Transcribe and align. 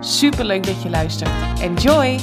Super 0.00 0.44
leuk 0.44 0.66
dat 0.66 0.82
je 0.82 0.90
luistert. 0.90 1.30
Enjoy! 1.60 2.18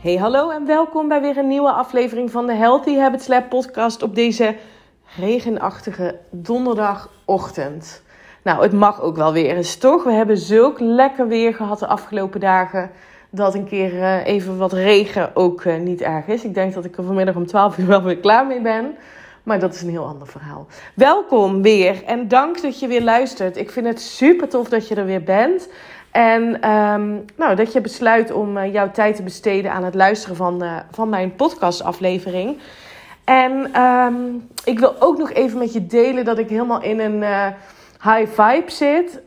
Hey, 0.00 0.16
hallo 0.16 0.50
en 0.50 0.66
welkom 0.66 1.08
bij 1.08 1.20
weer 1.20 1.36
een 1.36 1.48
nieuwe 1.48 1.70
aflevering 1.70 2.30
van 2.30 2.46
de 2.46 2.52
Healthy 2.54 2.96
Habits 2.96 3.26
Lab 3.26 3.48
podcast 3.48 4.02
op 4.02 4.14
deze 4.14 4.56
regenachtige 5.16 6.18
donderdagochtend. 6.30 8.02
Nou, 8.42 8.62
het 8.62 8.72
mag 8.72 9.00
ook 9.00 9.16
wel 9.16 9.32
weer 9.32 9.56
eens, 9.56 9.76
toch? 9.76 10.04
We 10.04 10.12
hebben 10.12 10.38
zulk 10.38 10.80
lekker 10.80 11.28
weer 11.28 11.54
gehad 11.54 11.78
de 11.78 11.86
afgelopen 11.86 12.40
dagen 12.40 12.90
dat 13.30 13.54
een 13.54 13.66
keer 13.66 13.92
uh, 13.92 14.26
even 14.26 14.58
wat 14.58 14.72
regen 14.72 15.36
ook 15.36 15.64
uh, 15.64 15.76
niet 15.76 16.00
erg 16.00 16.26
is. 16.26 16.44
Ik 16.44 16.54
denk 16.54 16.74
dat 16.74 16.84
ik 16.84 16.96
er 16.96 17.04
vanmiddag 17.04 17.34
om 17.34 17.46
12 17.46 17.78
uur 17.78 17.86
wel 17.86 18.02
weer 18.02 18.18
klaar 18.18 18.46
mee 18.46 18.60
ben. 18.60 18.96
Maar 19.42 19.58
dat 19.58 19.74
is 19.74 19.82
een 19.82 19.88
heel 19.88 20.06
ander 20.06 20.26
verhaal. 20.26 20.66
Welkom 20.94 21.62
weer 21.62 22.04
en 22.04 22.28
dank 22.28 22.62
dat 22.62 22.80
je 22.80 22.86
weer 22.86 23.02
luistert. 23.02 23.56
Ik 23.56 23.70
vind 23.70 23.86
het 23.86 24.00
super 24.00 24.48
tof 24.48 24.68
dat 24.68 24.88
je 24.88 24.94
er 24.94 25.06
weer 25.06 25.22
bent. 25.22 25.68
En 26.10 26.70
um, 26.70 27.24
nou, 27.36 27.54
dat 27.56 27.72
je 27.72 27.80
besluit 27.80 28.32
om 28.32 28.56
uh, 28.56 28.72
jouw 28.72 28.90
tijd 28.90 29.16
te 29.16 29.22
besteden 29.22 29.72
aan 29.72 29.84
het 29.84 29.94
luisteren 29.94 30.36
van, 30.36 30.62
uh, 30.62 30.76
van 30.90 31.08
mijn 31.08 31.36
podcastaflevering. 31.36 32.58
En 33.24 33.82
um, 33.82 34.48
ik 34.64 34.78
wil 34.78 34.94
ook 34.98 35.18
nog 35.18 35.32
even 35.32 35.58
met 35.58 35.72
je 35.72 35.86
delen 35.86 36.24
dat 36.24 36.38
ik 36.38 36.48
helemaal 36.48 36.82
in 36.82 37.00
een 37.00 37.22
uh, 37.22 37.46
high 38.02 38.40
vibe 38.40 38.70
zit. 38.70 39.20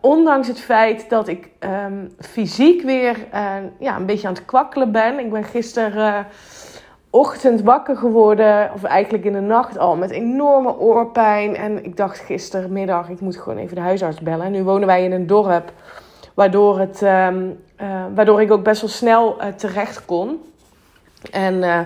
ondanks 0.00 0.48
het 0.48 0.60
feit 0.60 1.10
dat 1.10 1.28
ik 1.28 1.48
um, 1.60 2.14
fysiek 2.20 2.82
weer 2.82 3.16
ja, 3.78 3.96
een 3.96 4.06
beetje 4.06 4.28
aan 4.28 4.34
het 4.34 4.44
kwakkelen 4.44 4.92
ben. 4.92 5.18
Ik 5.18 5.30
ben 5.32 5.44
gisteren 5.44 6.26
ochtend 7.14 7.62
wakker 7.62 7.96
geworden, 7.96 8.70
of 8.74 8.82
eigenlijk 8.82 9.24
in 9.24 9.32
de 9.32 9.40
nacht 9.40 9.78
al, 9.78 9.96
met 9.96 10.10
enorme 10.10 10.78
oorpijn. 10.78 11.56
En 11.56 11.84
ik 11.84 11.96
dacht 11.96 12.18
gistermiddag, 12.18 13.08
ik 13.08 13.20
moet 13.20 13.36
gewoon 13.36 13.58
even 13.58 13.74
de 13.74 13.80
huisarts 13.82 14.20
bellen. 14.20 14.46
En 14.46 14.52
nu 14.52 14.62
wonen 14.62 14.86
wij 14.86 15.04
in 15.04 15.12
een 15.12 15.26
dorp, 15.26 15.72
waardoor, 16.34 16.78
het, 16.78 17.02
uh, 17.02 17.28
uh, 17.28 18.04
waardoor 18.14 18.42
ik 18.42 18.52
ook 18.52 18.62
best 18.62 18.80
wel 18.80 18.90
snel 18.90 19.36
uh, 19.40 19.46
terecht 19.46 20.04
kon. 20.04 20.40
En 21.30 21.62
eh, 21.62 21.80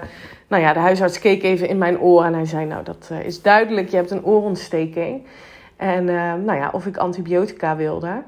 nou 0.49 0.63
ja, 0.63 0.73
de 0.73 0.79
huisarts 0.79 1.19
keek 1.19 1.43
even 1.43 1.69
in 1.69 1.79
mijn 1.79 2.01
oor 2.01 2.25
en 2.25 2.35
hij 2.35 2.45
zei, 2.45 2.67
nou 2.67 2.85
dat 2.85 3.11
is 3.23 3.43
duidelijk, 3.43 3.89
je 3.89 3.97
hebt 3.97 4.11
een 4.11 4.25
oorontsteking. 4.25 5.27
En 5.77 6.05
nou 6.45 6.55
ja, 6.55 6.71
of 6.73 6.87
ik 6.87 6.97
antibiotica 6.97 7.77
wilde. 7.77 8.23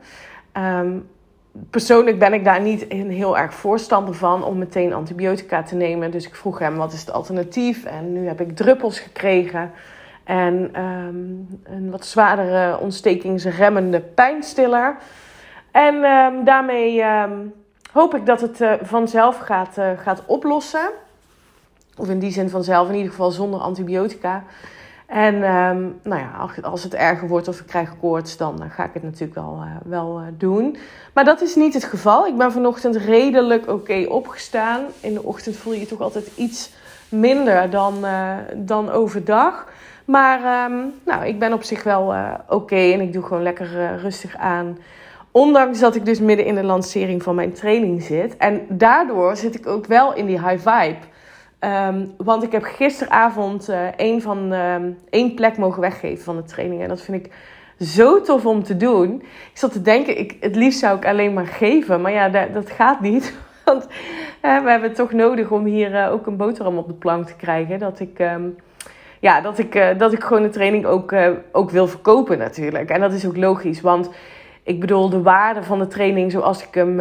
Um, 0.56 1.08
persoonlijk 1.70 2.18
ben 2.18 2.32
ik 2.32 2.44
daar 2.44 2.60
niet 2.60 2.92
een 2.92 3.10
heel 3.10 3.38
erg 3.38 3.54
voorstander 3.54 4.14
van 4.14 4.44
om 4.44 4.58
meteen 4.58 4.92
antibiotica 4.92 5.62
te 5.62 5.74
nemen. 5.74 6.10
Dus 6.10 6.26
ik 6.26 6.34
vroeg 6.34 6.58
hem 6.58 6.76
wat 6.76 6.92
is 6.92 7.00
het 7.00 7.12
alternatief. 7.12 7.84
En 7.84 8.12
nu 8.12 8.26
heb 8.26 8.40
ik 8.40 8.56
druppels 8.56 9.00
gekregen. 9.00 9.70
En 10.24 10.82
um, 10.82 11.60
een 11.64 11.90
wat 11.90 12.06
zwaardere 12.06 12.78
ontstekingsremmende 12.78 14.00
pijnstiller. 14.00 14.96
En 15.70 15.94
um, 15.94 16.44
daarmee 16.44 17.02
um, 17.02 17.52
hoop 17.92 18.14
ik 18.14 18.26
dat 18.26 18.40
het 18.40 18.60
uh, 18.60 18.72
vanzelf 18.82 19.38
gaat, 19.38 19.78
uh, 19.78 19.90
gaat 19.96 20.22
oplossen. 20.26 20.90
Of 21.96 22.08
in 22.08 22.18
die 22.18 22.30
zin 22.30 22.50
vanzelf, 22.50 22.88
in 22.88 22.94
ieder 22.94 23.10
geval 23.10 23.30
zonder 23.30 23.60
antibiotica. 23.60 24.44
En 25.08 25.34
um, 25.34 26.00
nou 26.02 26.20
ja, 26.20 26.48
als 26.62 26.82
het 26.82 26.94
erger 26.94 27.28
wordt 27.28 27.48
of 27.48 27.60
ik 27.60 27.66
krijg 27.66 27.98
koorts, 28.00 28.36
dan 28.36 28.62
uh, 28.62 28.70
ga 28.70 28.84
ik 28.84 28.90
het 28.92 29.02
natuurlijk 29.02 29.34
wel, 29.34 29.60
uh, 29.62 29.70
wel 29.84 30.20
uh, 30.20 30.26
doen. 30.38 30.76
Maar 31.14 31.24
dat 31.24 31.40
is 31.40 31.54
niet 31.54 31.74
het 31.74 31.84
geval. 31.84 32.26
Ik 32.26 32.36
ben 32.36 32.52
vanochtend 32.52 32.96
redelijk 32.96 33.68
oké 33.68 34.06
opgestaan. 34.08 34.80
In 35.00 35.14
de 35.14 35.22
ochtend 35.22 35.56
voel 35.56 35.72
je 35.72 35.80
je 35.80 35.86
toch 35.86 36.00
altijd 36.00 36.30
iets 36.36 36.72
minder 37.08 37.70
dan, 37.70 37.94
dan 38.54 38.90
overdag. 38.90 39.68
Maar 40.04 40.70
um, 40.70 40.92
nou, 41.04 41.26
ik 41.26 41.38
ben 41.38 41.52
op 41.52 41.62
zich 41.62 41.82
wel 41.82 42.14
oké 42.48 42.76
en 42.92 43.00
ik 43.00 43.12
doe 43.12 43.22
gewoon 43.22 43.42
lekker 43.42 43.96
rustig 43.96 44.36
aan. 44.36 44.78
Ondanks 45.30 45.78
dat 45.78 45.94
ik 45.94 46.04
dus 46.04 46.20
midden 46.20 46.46
in 46.46 46.54
de 46.54 46.64
lancering 46.64 47.22
van 47.22 47.34
mijn 47.34 47.52
training 47.52 48.02
zit. 48.02 48.36
En 48.36 48.66
daardoor 48.68 49.36
zit 49.36 49.54
ik 49.54 49.66
ook 49.66 49.86
wel 49.86 50.14
in 50.14 50.26
die 50.26 50.48
high 50.48 50.68
vibe. 50.68 51.06
Um, 51.60 52.14
want 52.16 52.42
ik 52.42 52.52
heb 52.52 52.62
gisteravond 52.62 53.68
één, 53.96 54.22
van, 54.22 54.52
um, 54.52 54.98
één 55.10 55.34
plek 55.34 55.56
mogen 55.56 55.80
weggeven 55.80 56.24
van 56.24 56.36
de 56.36 56.42
training. 56.42 56.82
En 56.82 56.88
dat 56.88 57.00
vind 57.00 57.26
ik 57.26 57.32
zo 57.80 58.20
tof 58.20 58.46
om 58.46 58.62
te 58.62 58.76
doen. 58.76 59.22
Ik 59.22 59.58
zat 59.58 59.72
te 59.72 59.82
denken, 59.82 60.18
ik, 60.18 60.36
het 60.40 60.56
liefst 60.56 60.78
zou 60.78 60.96
ik 60.96 61.06
alleen 61.06 61.32
maar 61.32 61.46
geven. 61.46 62.00
Maar 62.00 62.12
ja, 62.12 62.28
dat, 62.28 62.54
dat 62.54 62.70
gaat 62.70 63.00
niet. 63.00 63.34
Want 63.64 63.86
we 64.40 64.48
hebben 64.48 64.82
het 64.82 64.94
toch 64.94 65.12
nodig 65.12 65.50
om 65.50 65.64
hier 65.64 65.92
uh, 65.92 66.12
ook 66.12 66.26
een 66.26 66.36
boterham 66.36 66.78
op 66.78 66.86
de 66.86 66.94
plank 66.94 67.26
te 67.26 67.36
krijgen. 67.36 67.78
Dat 67.78 68.00
ik, 68.00 68.18
um, 68.18 68.56
ja, 69.20 69.40
dat 69.40 69.58
ik, 69.58 69.94
dat 69.98 70.12
ik 70.12 70.22
gewoon 70.22 70.42
de 70.42 70.50
training 70.50 70.86
ook, 70.86 71.14
ook 71.52 71.70
wil 71.70 71.86
verkopen 71.86 72.38
natuurlijk. 72.38 72.90
En 72.90 73.00
dat 73.00 73.12
is 73.12 73.26
ook 73.26 73.36
logisch, 73.36 73.80
want... 73.80 74.10
Ik 74.62 74.80
bedoel, 74.80 75.08
de 75.08 75.22
waarde 75.22 75.62
van 75.62 75.78
de 75.78 75.86
training 75.86 76.32
zoals 76.32 76.66
ik 76.66 76.74
hem 76.74 77.00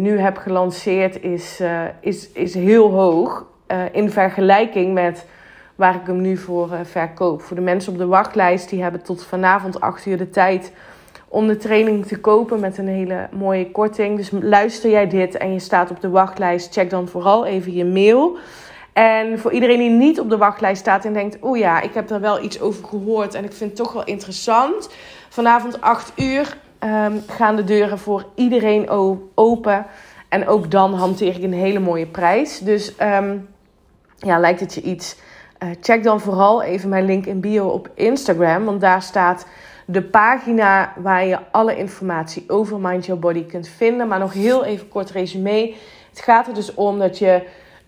nu 0.00 0.18
heb 0.18 0.36
gelanceerd 0.36 1.22
is, 1.22 1.62
is, 2.00 2.32
is 2.32 2.54
heel 2.54 2.90
hoog 2.90 3.46
uh, 3.72 3.82
in 3.92 4.10
vergelijking 4.10 4.94
met 4.94 5.26
waar 5.74 5.94
ik 5.94 6.06
hem 6.06 6.20
nu 6.20 6.36
voor 6.36 6.68
uh, 6.72 6.78
verkoop. 6.82 7.42
Voor 7.42 7.56
de 7.56 7.62
mensen 7.62 7.92
op 7.92 7.98
de 7.98 8.06
wachtlijst, 8.06 8.68
die 8.68 8.82
hebben 8.82 9.02
tot 9.02 9.24
vanavond 9.24 9.80
8 9.80 10.06
uur 10.06 10.18
de 10.18 10.30
tijd 10.30 10.72
om 11.28 11.46
de 11.46 11.56
training 11.56 12.06
te 12.06 12.20
kopen 12.20 12.60
met 12.60 12.78
een 12.78 12.88
hele 12.88 13.28
mooie 13.32 13.70
korting. 13.70 14.16
Dus 14.16 14.30
luister 14.40 14.90
jij 14.90 15.08
dit 15.08 15.36
en 15.36 15.52
je 15.52 15.58
staat 15.58 15.90
op 15.90 16.00
de 16.00 16.08
wachtlijst, 16.08 16.72
check 16.72 16.90
dan 16.90 17.08
vooral 17.08 17.46
even 17.46 17.74
je 17.74 17.84
mail. 17.84 18.38
En 18.92 19.38
voor 19.38 19.52
iedereen 19.52 19.78
die 19.78 19.90
niet 19.90 20.20
op 20.20 20.30
de 20.30 20.36
wachtlijst 20.36 20.80
staat 20.80 21.04
en 21.04 21.12
denkt: 21.12 21.36
oh 21.40 21.56
ja, 21.56 21.80
ik 21.80 21.94
heb 21.94 22.08
daar 22.08 22.20
wel 22.20 22.42
iets 22.42 22.60
over 22.60 22.84
gehoord 22.84 23.34
en 23.34 23.44
ik 23.44 23.52
vind 23.52 23.70
het 23.70 23.78
toch 23.78 23.92
wel 23.92 24.04
interessant. 24.04 24.90
Vanavond 25.28 25.80
8 25.80 26.12
uur 26.16 26.56
um, 26.84 27.22
gaan 27.26 27.56
de 27.56 27.64
deuren 27.64 27.98
voor 27.98 28.24
iedereen 28.34 28.88
open. 29.34 29.86
En 30.28 30.48
ook 30.48 30.70
dan 30.70 30.94
hanteer 30.94 31.36
ik 31.36 31.42
een 31.42 31.52
hele 31.52 31.78
mooie 31.78 32.06
prijs. 32.06 32.58
Dus 32.58 32.94
um, 33.02 33.48
ja, 34.20 34.38
lijkt 34.38 34.60
het 34.60 34.74
je 34.74 34.80
iets? 34.80 35.16
Uh, 35.62 35.68
check 35.80 36.02
dan 36.02 36.20
vooral 36.20 36.62
even 36.62 36.88
mijn 36.88 37.04
link 37.04 37.26
in 37.26 37.40
bio 37.40 37.66
op 37.66 37.90
Instagram. 37.94 38.64
Want 38.64 38.80
daar 38.80 39.02
staat 39.02 39.46
de 39.86 40.02
pagina 40.02 40.92
waar 40.96 41.24
je 41.24 41.38
alle 41.50 41.76
informatie 41.76 42.44
over 42.46 42.78
Mind 42.78 43.06
Your 43.06 43.20
Body 43.20 43.44
kunt 43.44 43.68
vinden. 43.68 44.08
Maar 44.08 44.18
nog 44.18 44.32
heel 44.32 44.64
even 44.64 44.88
kort 44.88 45.10
resume. 45.10 45.74
Het 46.10 46.20
gaat 46.20 46.46
er 46.46 46.54
dus 46.54 46.74
om 46.74 46.98
dat 46.98 47.18
je 47.18 47.42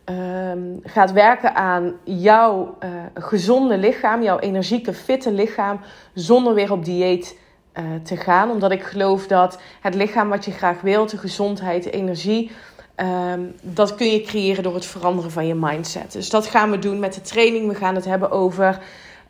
um, 0.05 0.81
gaat 0.85 1.13
werken 1.13 1.55
aan 1.55 1.93
jouw 2.05 2.77
uh, 2.85 2.91
gezonde 3.15 3.79
lichaam, 3.79 4.23
jouw 4.23 4.39
energieke, 4.39 4.93
fitte 4.93 5.33
lichaam, 5.33 5.81
zonder 6.15 6.55
weer 6.55 6.73
op 6.73 6.85
dieet 6.85 7.39
uh, 7.75 7.85
te 8.03 8.17
gaan. 8.17 8.51
Omdat 8.51 8.71
ik 8.71 8.83
geloof 8.83 9.27
dat 9.27 9.61
het 9.81 9.95
lichaam 9.95 10.29
wat 10.29 10.45
je 10.45 10.51
graag 10.51 10.81
wilt, 10.81 11.11
de 11.11 11.19
gezondheid, 11.19 11.83
de 11.83 11.91
energie, 11.91 12.51
Um, 12.97 13.55
dat 13.63 13.95
kun 13.95 14.07
je 14.07 14.21
creëren 14.21 14.63
door 14.63 14.75
het 14.75 14.87
veranderen 14.87 15.31
van 15.31 15.47
je 15.47 15.55
mindset. 15.55 16.13
Dus 16.13 16.31
dat 16.31 16.47
gaan 16.47 16.71
we 16.71 16.79
doen 16.79 16.99
met 16.99 17.15
de 17.15 17.21
training. 17.21 17.69
We 17.69 17.75
gaan 17.75 17.95
het 17.95 18.05
hebben 18.05 18.31
over 18.31 18.79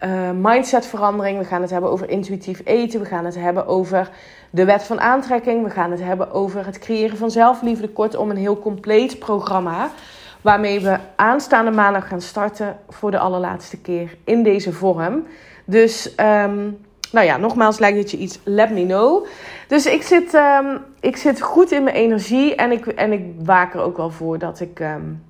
uh, 0.01 0.31
mindsetverandering. 0.31 1.39
We 1.39 1.45
gaan 1.45 1.61
het 1.61 1.71
hebben 1.71 1.91
over 1.91 2.09
intuïtief 2.09 2.61
eten. 2.65 3.01
We 3.01 3.07
gaan 3.07 3.25
het 3.25 3.35
hebben 3.35 3.67
over 3.67 4.11
de 4.51 4.65
wet 4.65 4.83
van 4.83 5.01
aantrekking. 5.01 5.65
We 5.65 5.71
gaan 5.71 5.91
het 5.91 6.03
hebben 6.03 6.33
over 6.33 6.67
het 6.67 6.79
creëren 6.79 7.17
van 7.17 7.31
zelfliefde. 7.31 7.89
Kortom, 7.89 8.31
een 8.31 8.37
heel 8.37 8.59
compleet 8.59 9.19
programma. 9.19 9.91
Waarmee 10.41 10.81
we 10.81 10.99
aanstaande 11.17 11.71
maandag 11.71 12.09
gaan 12.09 12.21
starten 12.21 12.77
voor 12.89 13.11
de 13.11 13.19
allerlaatste 13.19 13.81
keer 13.81 14.17
in 14.25 14.43
deze 14.43 14.73
vorm. 14.73 15.27
Dus 15.65 16.15
um, 16.17 16.79
nou 17.13 17.27
ja, 17.27 17.37
nogmaals, 17.37 17.79
lijkt 17.79 17.99
het 17.99 18.11
je 18.11 18.17
iets, 18.17 18.39
let 18.45 18.71
me 18.71 18.87
know. 18.87 19.27
Dus 19.69 19.87
ik 19.87 20.03
zit, 20.03 20.35
um, 20.35 20.79
ik 21.01 21.17
zit 21.17 21.41
goed 21.41 21.71
in 21.71 21.85
mijn 21.85 21.97
energie 21.97 22.55
en 22.55 22.73
ik, 22.73 22.87
en 22.87 23.13
ik 23.13 23.25
waak 23.45 23.75
er 23.75 23.81
ook 23.81 23.97
wel 23.97 24.11
voor 24.11 24.39
dat 24.39 24.61
ik, 24.61 24.81
um, 24.81 25.23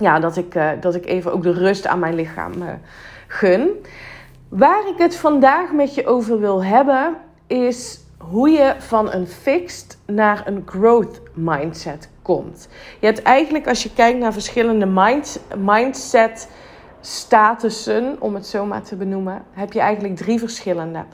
ja, 0.00 0.18
dat 0.18 0.36
ik, 0.36 0.54
uh, 0.54 0.70
dat 0.80 0.94
ik 0.94 1.06
even 1.06 1.32
ook 1.32 1.42
de 1.42 1.52
rust 1.52 1.86
aan 1.86 1.98
mijn 1.98 2.14
lichaam 2.14 2.52
uh, 2.62 2.68
gun. 3.26 3.70
Waar 4.48 4.88
ik 4.88 4.98
het 4.98 5.16
vandaag 5.16 5.72
met 5.72 5.94
je 5.94 6.06
over 6.06 6.40
wil 6.40 6.64
hebben, 6.64 7.16
is 7.46 8.00
hoe 8.18 8.50
je 8.50 8.74
van 8.78 9.12
een 9.12 9.26
fixed 9.26 9.98
naar 10.06 10.42
een 10.46 10.62
growth 10.66 11.20
mindset 11.34 12.08
komt. 12.22 12.68
Je 13.00 13.06
hebt 13.06 13.22
eigenlijk, 13.22 13.68
als 13.68 13.82
je 13.82 13.92
kijkt 13.94 14.18
naar 14.18 14.32
verschillende 14.32 14.86
mind, 14.86 15.40
mindset 15.56 16.48
statussen, 17.06 18.16
om 18.18 18.34
het 18.34 18.46
zo 18.46 18.66
maar 18.66 18.82
te 18.82 18.96
benoemen, 18.96 19.42
heb 19.50 19.72
je 19.72 19.80
eigenlijk 19.80 20.16
drie 20.16 20.38
verschillende. 20.38 21.04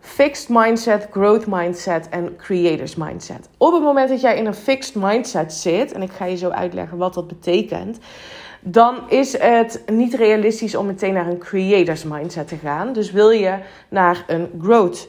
fixed 0.00 0.48
mindset, 0.48 1.08
growth 1.10 1.46
mindset 1.46 2.08
en 2.08 2.36
creators 2.36 2.96
mindset. 2.96 3.48
Op 3.56 3.72
het 3.72 3.82
moment 3.82 4.08
dat 4.08 4.20
jij 4.20 4.36
in 4.36 4.46
een 4.46 4.54
fixed 4.54 4.94
mindset 4.94 5.52
zit, 5.52 5.92
en 5.92 6.02
ik 6.02 6.10
ga 6.10 6.24
je 6.24 6.36
zo 6.36 6.48
uitleggen 6.48 6.98
wat 6.98 7.14
dat 7.14 7.28
betekent, 7.28 7.98
dan 8.60 9.10
is 9.10 9.38
het 9.38 9.82
niet 9.86 10.14
realistisch 10.14 10.74
om 10.74 10.86
meteen 10.86 11.14
naar 11.14 11.26
een 11.26 11.38
creators 11.38 12.04
mindset 12.04 12.48
te 12.48 12.56
gaan. 12.56 12.92
Dus 12.92 13.10
wil 13.10 13.30
je 13.30 13.58
naar 13.88 14.24
een 14.26 14.50
growth 14.62 15.08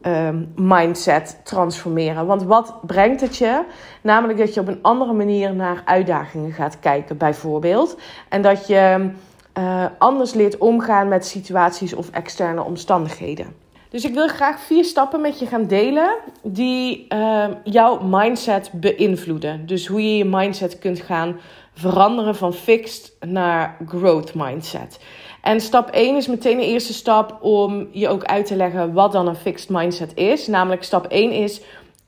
Ehm, 0.00 0.44
mindset 0.56 1.40
transformeren. 1.42 2.26
Want 2.26 2.42
wat 2.42 2.74
brengt 2.86 3.20
het 3.20 3.36
je? 3.36 3.64
Namelijk 4.00 4.38
dat 4.38 4.54
je 4.54 4.60
op 4.60 4.68
een 4.68 4.78
andere 4.82 5.12
manier 5.12 5.54
naar 5.54 5.82
uitdagingen 5.84 6.52
gaat 6.52 6.78
kijken, 6.78 7.16
bijvoorbeeld. 7.16 7.98
En 8.28 8.42
dat 8.42 8.66
je 8.66 9.10
uh, 9.58 9.84
anders 9.98 10.34
leert 10.34 10.58
omgaan 10.58 11.08
met 11.08 11.26
situaties 11.26 11.94
of 11.94 12.10
externe 12.10 12.62
omstandigheden. 12.62 13.54
Dus 13.90 14.04
ik 14.04 14.14
wil 14.14 14.28
graag 14.28 14.60
vier 14.60 14.84
stappen 14.84 15.20
met 15.20 15.38
je 15.38 15.46
gaan 15.46 15.66
delen 15.66 16.16
die 16.42 17.06
uh, 17.08 17.46
jouw 17.64 18.00
mindset 18.00 18.70
beïnvloeden. 18.72 19.66
Dus 19.66 19.86
hoe 19.86 20.02
je 20.02 20.16
je 20.16 20.24
mindset 20.24 20.78
kunt 20.78 21.00
gaan 21.00 21.40
veranderen 21.74 22.36
van 22.36 22.52
fixed 22.52 23.12
naar 23.26 23.76
growth 23.86 24.34
mindset. 24.34 25.00
En 25.42 25.60
stap 25.60 25.90
1 25.90 26.16
is 26.16 26.26
meteen 26.26 26.56
de 26.56 26.66
eerste 26.66 26.92
stap 26.92 27.38
om 27.42 27.88
je 27.92 28.08
ook 28.08 28.24
uit 28.24 28.46
te 28.46 28.56
leggen 28.56 28.92
wat 28.92 29.12
dan 29.12 29.28
een 29.28 29.36
fixed 29.36 29.68
mindset 29.68 30.12
is. 30.14 30.46
Namelijk 30.46 30.82
stap 30.82 31.06
1 31.06 31.32
is 31.32 31.60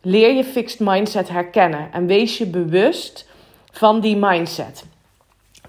leer 0.02 0.34
je 0.34 0.44
fixed 0.44 0.80
mindset 0.80 1.28
herkennen 1.28 1.92
en 1.92 2.06
wees 2.06 2.38
je 2.38 2.46
bewust 2.46 3.28
van 3.72 4.00
die 4.00 4.16
mindset. 4.16 4.84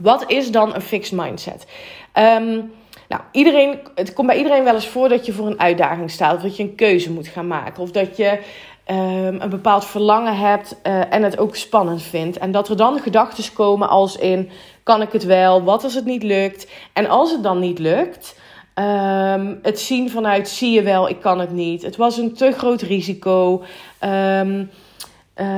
Wat 0.02 0.24
is 0.28 0.52
dan 0.52 0.76
een 0.76 0.82
fixed 0.82 1.20
mindset? 1.20 1.66
Um, 2.14 2.72
nou, 3.08 3.22
iedereen, 3.32 3.80
het 3.96 4.14
komt 4.14 4.28
bij 4.28 4.38
iedereen 4.38 4.64
wel 4.64 4.74
eens 4.74 4.88
voor 4.88 5.10
dat 5.10 5.26
je 5.26 5.34
voor 5.34 5.48
een 5.48 5.60
uitdaging 5.60 6.12
staat. 6.12 6.36
Of 6.36 6.42
dat 6.42 6.58
je 6.58 6.64
een 6.64 6.76
keuze 6.76 7.12
moet 7.12 7.28
gaan 7.28 7.48
maken. 7.48 7.84
Of 7.84 7.92
dat 7.92 8.18
je 8.18 8.40
um, 8.88 9.42
een 9.42 9.50
bepaald 9.50 9.86
verlangen 9.86 10.38
hebt 10.38 10.80
uh, 10.84 11.14
en 11.14 11.24
het 11.24 11.38
ook 11.38 11.56
spannend 11.56 12.02
vindt. 12.02 12.38
En 12.38 12.52
dat 12.52 12.70
er 12.70 12.78
dan 12.78 13.00
gedachten 13.00 13.54
komen 13.54 13.90
als 13.90 14.16
in 14.16 14.50
kan 14.84 15.02
ik 15.02 15.12
het 15.12 15.24
wel? 15.24 15.64
Wat 15.64 15.84
als 15.84 15.96
het 15.96 16.06
niet 16.06 16.24
lukt? 16.24 16.68
En 16.94 17.10
als 17.10 17.32
het 17.32 17.44
dan 17.44 17.60
niet 17.60 17.80
lukt, 17.80 18.40
um, 18.76 19.60
het 19.62 19.80
zien 19.80 20.10
vanuit 20.10 20.50
zie 20.50 20.72
je 20.72 20.82
wel, 20.82 21.10
ik 21.10 21.20
kan 21.20 21.40
het 21.40 21.52
niet. 21.52 21.82
Het 21.82 21.96
was 21.96 22.18
een 22.18 22.34
te 22.34 22.52
groot 22.52 22.82
risico. 22.82 23.64
Uh, 24.02 24.68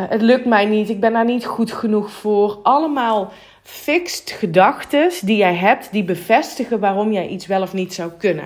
het 0.10 0.22
lukt 0.22 0.46
mij 0.46 0.66
niet, 0.66 0.90
ik 0.90 1.00
ben 1.00 1.14
daar 1.14 1.26
niet 1.26 1.46
goed 1.46 1.72
genoeg 1.72 2.12
voor. 2.12 2.60
Allemaal 2.64 3.32
fixed 3.64 4.32
gedachten 4.32 5.12
die 5.22 5.38
jij 5.38 5.56
hebt, 5.56 5.92
die 5.92 6.04
bevestigen 6.04 6.80
waarom 6.80 7.12
jij 7.12 7.28
iets 7.28 7.46
wel 7.46 7.62
of 7.62 7.74
niet 7.74 7.94
zou 7.94 8.12
kunnen. 8.18 8.46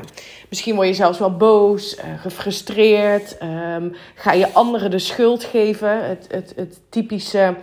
Misschien 0.50 0.75
word 0.75 0.88
je 0.88 0.94
zelfs 0.94 1.19
wel 1.19 1.38
boos, 1.38 1.98
uh, 1.98 2.04
gefrustreerd. 2.22 3.38
Um, 3.44 3.96
ga 4.16 4.31
je 4.31 4.54
anderen 4.54 4.92
de 4.92 5.00
schuld 5.00 5.44
geven. 5.44 6.08
Het, 6.08 6.28
het, 6.31 6.54
het 6.56 6.80
typische 6.90 7.56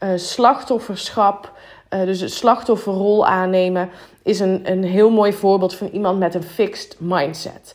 uh, 0.00 0.08
slachtofferschap. 0.16 1.52
Uh, 1.90 2.04
dus 2.04 2.20
het 2.20 2.32
slachtofferrol 2.32 3.26
aannemen 3.26 3.90
is 4.22 4.40
een, 4.40 4.60
een 4.64 4.84
heel 4.84 5.10
mooi 5.10 5.32
voorbeeld 5.32 5.74
van 5.74 5.88
iemand 5.92 6.18
met 6.18 6.34
een 6.34 6.42
fixed 6.42 6.96
mindset. 6.98 7.74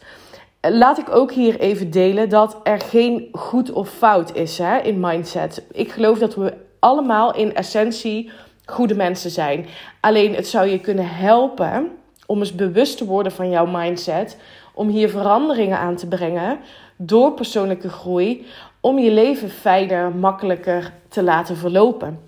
Eh, 0.60 0.72
laat 0.72 0.98
ik 0.98 1.10
ook 1.10 1.32
hier 1.32 1.60
even 1.60 1.92
delen 1.92 2.30
dat 2.30 2.58
er 2.64 2.80
geen 2.80 3.30
goed 3.32 3.72
of 3.72 3.90
fout 3.90 4.36
is 4.36 4.58
hè, 4.58 4.78
in 4.78 5.00
mindset. 5.00 5.64
Ik 5.72 5.92
geloof 5.92 6.20
dat 6.20 6.36
we 6.36 6.54
allemaal 6.80 7.36
in 7.36 7.56
essentie 7.56 8.32
goede 8.68 8.96
mensen 8.96 9.32
zijn. 9.32 9.66
Alleen 10.00 10.36
het 10.36 10.48
zou 10.48 10.68
je 10.68 10.80
kunnen 10.80 11.10
helpen 11.10 11.92
om 12.26 12.40
eens 12.40 12.56
bewust 12.56 12.98
te 12.98 13.06
worden 13.06 13.32
van 13.32 13.50
jouw 13.50 13.66
mindset. 13.66 14.38
Om 14.74 14.88
hier 14.88 15.10
veranderingen 15.10 15.78
aan 15.78 15.96
te 15.96 16.08
brengen 16.08 16.60
door 16.98 17.34
persoonlijke 17.34 17.90
groei. 17.90 18.46
Om 18.82 19.00
je 19.00 19.12
leven 19.12 19.50
fijner, 19.50 20.12
makkelijker 20.16 20.94
te 21.08 21.24
laten 21.24 21.58
verlopen. 21.58 22.20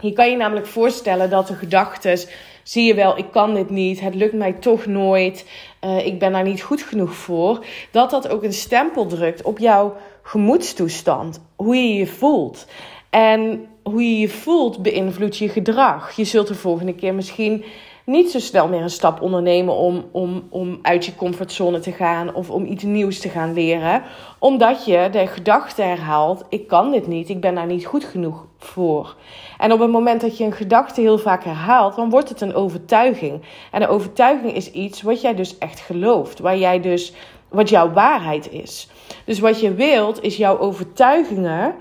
Je 0.00 0.12
kan 0.12 0.30
je 0.30 0.36
namelijk 0.36 0.66
voorstellen 0.66 1.30
dat 1.30 1.46
de 1.46 1.54
gedachten, 1.54 2.18
zie 2.62 2.84
je 2.84 2.94
wel, 2.94 3.18
ik 3.18 3.30
kan 3.30 3.54
dit 3.54 3.70
niet, 3.70 4.00
het 4.00 4.14
lukt 4.14 4.34
mij 4.34 4.52
toch 4.52 4.86
nooit, 4.86 5.46
uh, 5.84 6.06
ik 6.06 6.18
ben 6.18 6.32
daar 6.32 6.42
niet 6.42 6.62
goed 6.62 6.82
genoeg 6.82 7.14
voor, 7.14 7.64
dat 7.90 8.10
dat 8.10 8.28
ook 8.28 8.42
een 8.42 8.52
stempel 8.52 9.06
drukt 9.06 9.42
op 9.42 9.58
jouw 9.58 9.96
gemoedstoestand, 10.22 11.40
hoe 11.56 11.76
je 11.76 11.94
je 11.94 12.06
voelt. 12.06 12.66
En 13.10 13.66
hoe 13.90 14.02
je 14.02 14.18
je 14.18 14.28
voelt 14.28 14.82
beïnvloedt 14.82 15.36
je 15.36 15.48
gedrag. 15.48 16.10
Je 16.10 16.24
zult 16.24 16.46
de 16.46 16.54
volgende 16.54 16.94
keer 16.94 17.14
misschien 17.14 17.64
niet 18.04 18.30
zo 18.30 18.38
snel 18.38 18.68
meer 18.68 18.82
een 18.82 18.90
stap 18.90 19.20
ondernemen 19.20 19.74
om, 19.74 20.04
om, 20.10 20.46
om 20.50 20.78
uit 20.82 21.04
je 21.04 21.14
comfortzone 21.14 21.78
te 21.78 21.92
gaan 21.92 22.34
of 22.34 22.50
om 22.50 22.66
iets 22.66 22.82
nieuws 22.82 23.20
te 23.20 23.28
gaan 23.28 23.52
leren. 23.52 24.02
Omdat 24.38 24.84
je 24.84 25.08
de 25.12 25.26
gedachte 25.26 25.82
herhaalt: 25.82 26.44
ik 26.48 26.66
kan 26.66 26.90
dit 26.90 27.06
niet, 27.06 27.28
ik 27.28 27.40
ben 27.40 27.54
daar 27.54 27.66
niet 27.66 27.86
goed 27.86 28.04
genoeg 28.04 28.46
voor. 28.58 29.16
En 29.58 29.72
op 29.72 29.80
het 29.80 29.90
moment 29.90 30.20
dat 30.20 30.38
je 30.38 30.44
een 30.44 30.52
gedachte 30.52 31.00
heel 31.00 31.18
vaak 31.18 31.44
herhaalt, 31.44 31.96
dan 31.96 32.10
wordt 32.10 32.28
het 32.28 32.40
een 32.40 32.54
overtuiging. 32.54 33.42
En 33.70 33.82
een 33.82 33.88
overtuiging 33.88 34.54
is 34.54 34.70
iets 34.70 35.02
wat 35.02 35.20
jij 35.20 35.34
dus 35.34 35.58
echt 35.58 35.80
gelooft, 35.80 36.38
waar 36.38 36.58
jij 36.58 36.80
dus 36.80 37.12
wat 37.48 37.68
jouw 37.68 37.92
waarheid 37.92 38.52
is. 38.52 38.88
Dus 39.24 39.38
wat 39.38 39.60
je 39.60 39.74
wilt 39.74 40.22
is 40.22 40.36
jouw 40.36 40.58
overtuigingen 40.58 41.74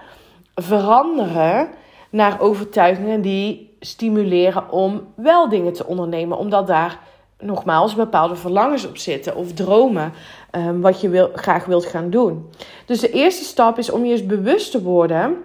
veranderen 0.55 1.69
naar 2.15 2.39
overtuigingen 2.39 3.21
die 3.21 3.75
stimuleren 3.79 4.71
om 4.71 5.07
wel 5.15 5.49
dingen 5.49 5.73
te 5.73 5.85
ondernemen. 5.85 6.37
Omdat 6.37 6.67
daar 6.67 6.99
nogmaals 7.39 7.95
bepaalde 7.95 8.35
verlangens 8.35 8.87
op 8.87 8.97
zitten 8.97 9.35
of 9.35 9.53
dromen 9.53 10.13
um, 10.51 10.81
wat 10.81 11.01
je 11.01 11.09
wil, 11.09 11.29
graag 11.33 11.65
wilt 11.65 11.85
gaan 11.85 12.09
doen. 12.09 12.49
Dus 12.85 12.99
de 12.99 13.09
eerste 13.09 13.43
stap 13.43 13.77
is 13.77 13.91
om 13.91 14.05
je 14.05 14.11
eens 14.11 14.25
bewust 14.25 14.71
te 14.71 14.81
worden 14.81 15.37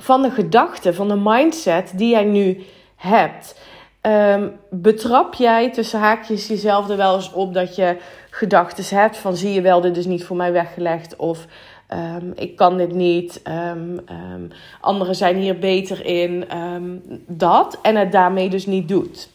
van 0.00 0.22
de 0.22 0.30
gedachte, 0.30 0.94
van 0.94 1.08
de 1.08 1.20
mindset 1.22 1.92
die 1.96 2.10
jij 2.10 2.24
nu 2.24 2.62
hebt. 2.96 3.60
Um, 4.02 4.52
betrap 4.70 5.34
jij 5.34 5.70
tussen 5.70 6.00
haakjes 6.00 6.46
jezelf 6.46 6.88
er 6.88 6.96
wel 6.96 7.14
eens 7.14 7.32
op 7.32 7.54
dat 7.54 7.76
je 7.76 7.96
gedachten 8.30 8.98
hebt 8.98 9.16
van 9.16 9.36
zie 9.36 9.52
je 9.52 9.60
wel, 9.60 9.80
dit 9.80 9.96
is 9.96 10.06
niet 10.06 10.24
voor 10.24 10.36
mij 10.36 10.52
weggelegd 10.52 11.16
of 11.16 11.46
Um, 11.92 12.32
ik 12.34 12.56
kan 12.56 12.76
dit 12.76 12.92
niet. 12.92 13.42
Um, 13.48 14.04
anderen 14.80 15.14
zijn 15.14 15.36
hier 15.36 15.58
beter 15.58 16.06
in. 16.06 16.44
dat. 17.26 17.78
En 17.82 17.96
het 17.96 18.12
daarmee 18.12 18.48
dus 18.48 18.66
niet 18.66 18.88
doet. 18.88 19.28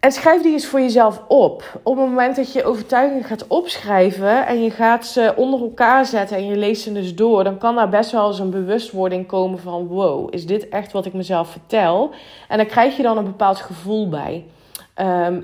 en 0.00 0.12
schrijf 0.12 0.42
die 0.42 0.52
eens 0.52 0.66
voor 0.66 0.80
jezelf 0.80 1.22
op. 1.28 1.80
Op 1.82 1.96
het 1.96 2.06
moment 2.06 2.36
dat 2.36 2.52
je 2.52 2.64
overtuigingen 2.64 3.24
gaat 3.24 3.46
opschrijven 3.46 4.46
en 4.46 4.62
je 4.62 4.70
gaat 4.70 5.06
ze 5.06 5.32
onder 5.36 5.60
elkaar 5.60 6.06
zetten 6.06 6.36
en 6.36 6.46
je 6.46 6.56
leest 6.56 6.82
ze 6.82 6.92
dus 6.92 7.14
door, 7.14 7.44
dan 7.44 7.58
kan 7.58 7.74
daar 7.74 7.88
best 7.88 8.10
wel 8.10 8.28
eens 8.28 8.38
een 8.38 8.50
bewustwording 8.50 9.26
komen 9.26 9.58
van: 9.58 9.86
wow, 9.86 10.34
is 10.34 10.46
dit 10.46 10.68
echt 10.68 10.92
wat 10.92 11.06
ik 11.06 11.12
mezelf 11.12 11.48
vertel? 11.48 12.10
En 12.48 12.56
dan 12.56 12.66
krijg 12.66 12.96
je 12.96 13.02
dan 13.02 13.16
een 13.16 13.24
bepaald 13.24 13.58
gevoel 13.58 14.08
bij. 14.08 14.44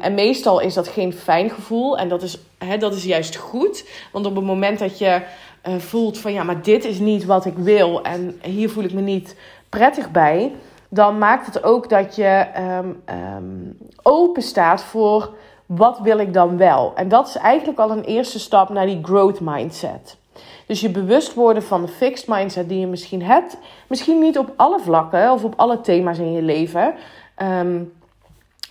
En 0.01 0.15
meestal 0.15 0.61
is 0.61 0.75
dat 0.75 0.89
geen 0.89 1.13
fijn 1.13 1.51
gevoel. 1.51 1.99
En 1.99 2.09
dat 2.09 2.23
is, 2.23 2.39
hè, 2.67 2.77
dat 2.79 2.95
is 2.95 3.05
juist 3.05 3.37
goed. 3.37 3.89
Want 4.13 4.27
op 4.27 4.35
het 4.35 4.45
moment 4.45 4.79
dat 4.79 4.99
je 4.99 5.23
uh, 5.69 5.75
voelt 5.77 6.19
van 6.19 6.33
ja, 6.33 6.43
maar 6.43 6.63
dit 6.63 6.85
is 6.85 6.99
niet 6.99 7.25
wat 7.25 7.45
ik 7.45 7.57
wil. 7.57 8.03
En 8.03 8.41
hier 8.43 8.71
voel 8.71 8.85
ik 8.85 8.93
me 8.93 9.01
niet 9.01 9.37
prettig 9.69 10.11
bij. 10.11 10.53
Dan 10.89 11.19
maakt 11.19 11.47
het 11.47 11.63
ook 11.63 11.89
dat 11.89 12.17
je 12.17 12.47
um, 12.59 13.03
um, 13.37 13.79
open 14.03 14.43
staat 14.43 14.83
voor 14.83 15.35
wat 15.67 15.99
wil 15.99 16.19
ik 16.19 16.35
dan 16.35 16.57
wel. 16.57 16.93
En 16.95 17.09
dat 17.09 17.29
is 17.29 17.37
eigenlijk 17.37 17.79
al 17.79 17.91
een 17.91 18.05
eerste 18.05 18.39
stap 18.39 18.69
naar 18.69 18.87
die 18.87 19.01
growth 19.03 19.41
mindset. 19.41 20.17
Dus 20.67 20.81
je 20.81 20.91
bewust 20.91 21.35
worden 21.35 21.63
van 21.63 21.83
de 21.83 21.89
fixed 21.89 22.29
mindset 22.29 22.69
die 22.69 22.81
je 22.81 22.87
misschien 22.87 23.23
hebt. 23.23 23.57
Misschien 23.87 24.19
niet 24.19 24.39
op 24.39 24.53
alle 24.57 24.81
vlakken 24.81 25.33
of 25.33 25.45
op 25.45 25.55
alle 25.57 25.81
thema's 25.81 26.19
in 26.19 26.33
je 26.33 26.43
leven. 26.43 26.95
Um, 27.43 27.93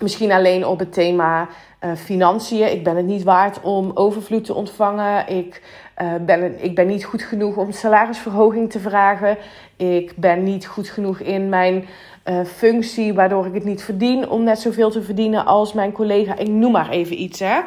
Misschien 0.02 0.32
alleen 0.32 0.66
op 0.66 0.80
het 0.80 0.94
thema 0.94 1.48
uh, 1.82 1.96
financiën. 1.96 2.72
Ik 2.72 2.84
ben 2.84 2.96
het 2.96 3.06
niet 3.06 3.24
waard 3.24 3.62
om 3.62 3.92
overvloed 3.94 4.46
te 4.46 4.54
ontvangen. 4.54 5.28
Ik, 5.28 5.62
uh, 6.02 6.14
ben, 6.26 6.64
ik 6.64 6.76
ben 6.76 6.88
niet 6.88 7.06
goed 7.06 7.22
genoeg 7.22 7.56
om 7.56 7.72
salarisverhoging 7.72 8.72
te 8.72 8.80
vragen. 8.80 9.38
Ik 9.76 10.14
ben 10.16 10.44
niet 10.44 10.68
goed 10.68 10.90
genoeg 10.90 11.20
in 11.20 11.50
mijn 11.50 11.88
uh, 12.26 12.44
functie, 12.46 13.14
waardoor 13.14 13.46
ik 13.46 13.54
het 13.54 13.64
niet 13.64 13.84
verdien 13.84 14.30
om 14.30 14.44
net 14.44 14.60
zoveel 14.60 14.92
te 14.92 15.02
verdienen 15.02 15.46
als 15.46 15.74
mijn 15.74 15.92
collega. 15.92 16.38
Ik 16.38 16.48
noem 16.48 16.72
maar 16.72 16.90
even 16.90 17.22
iets. 17.22 17.40
Hè. 17.40 17.60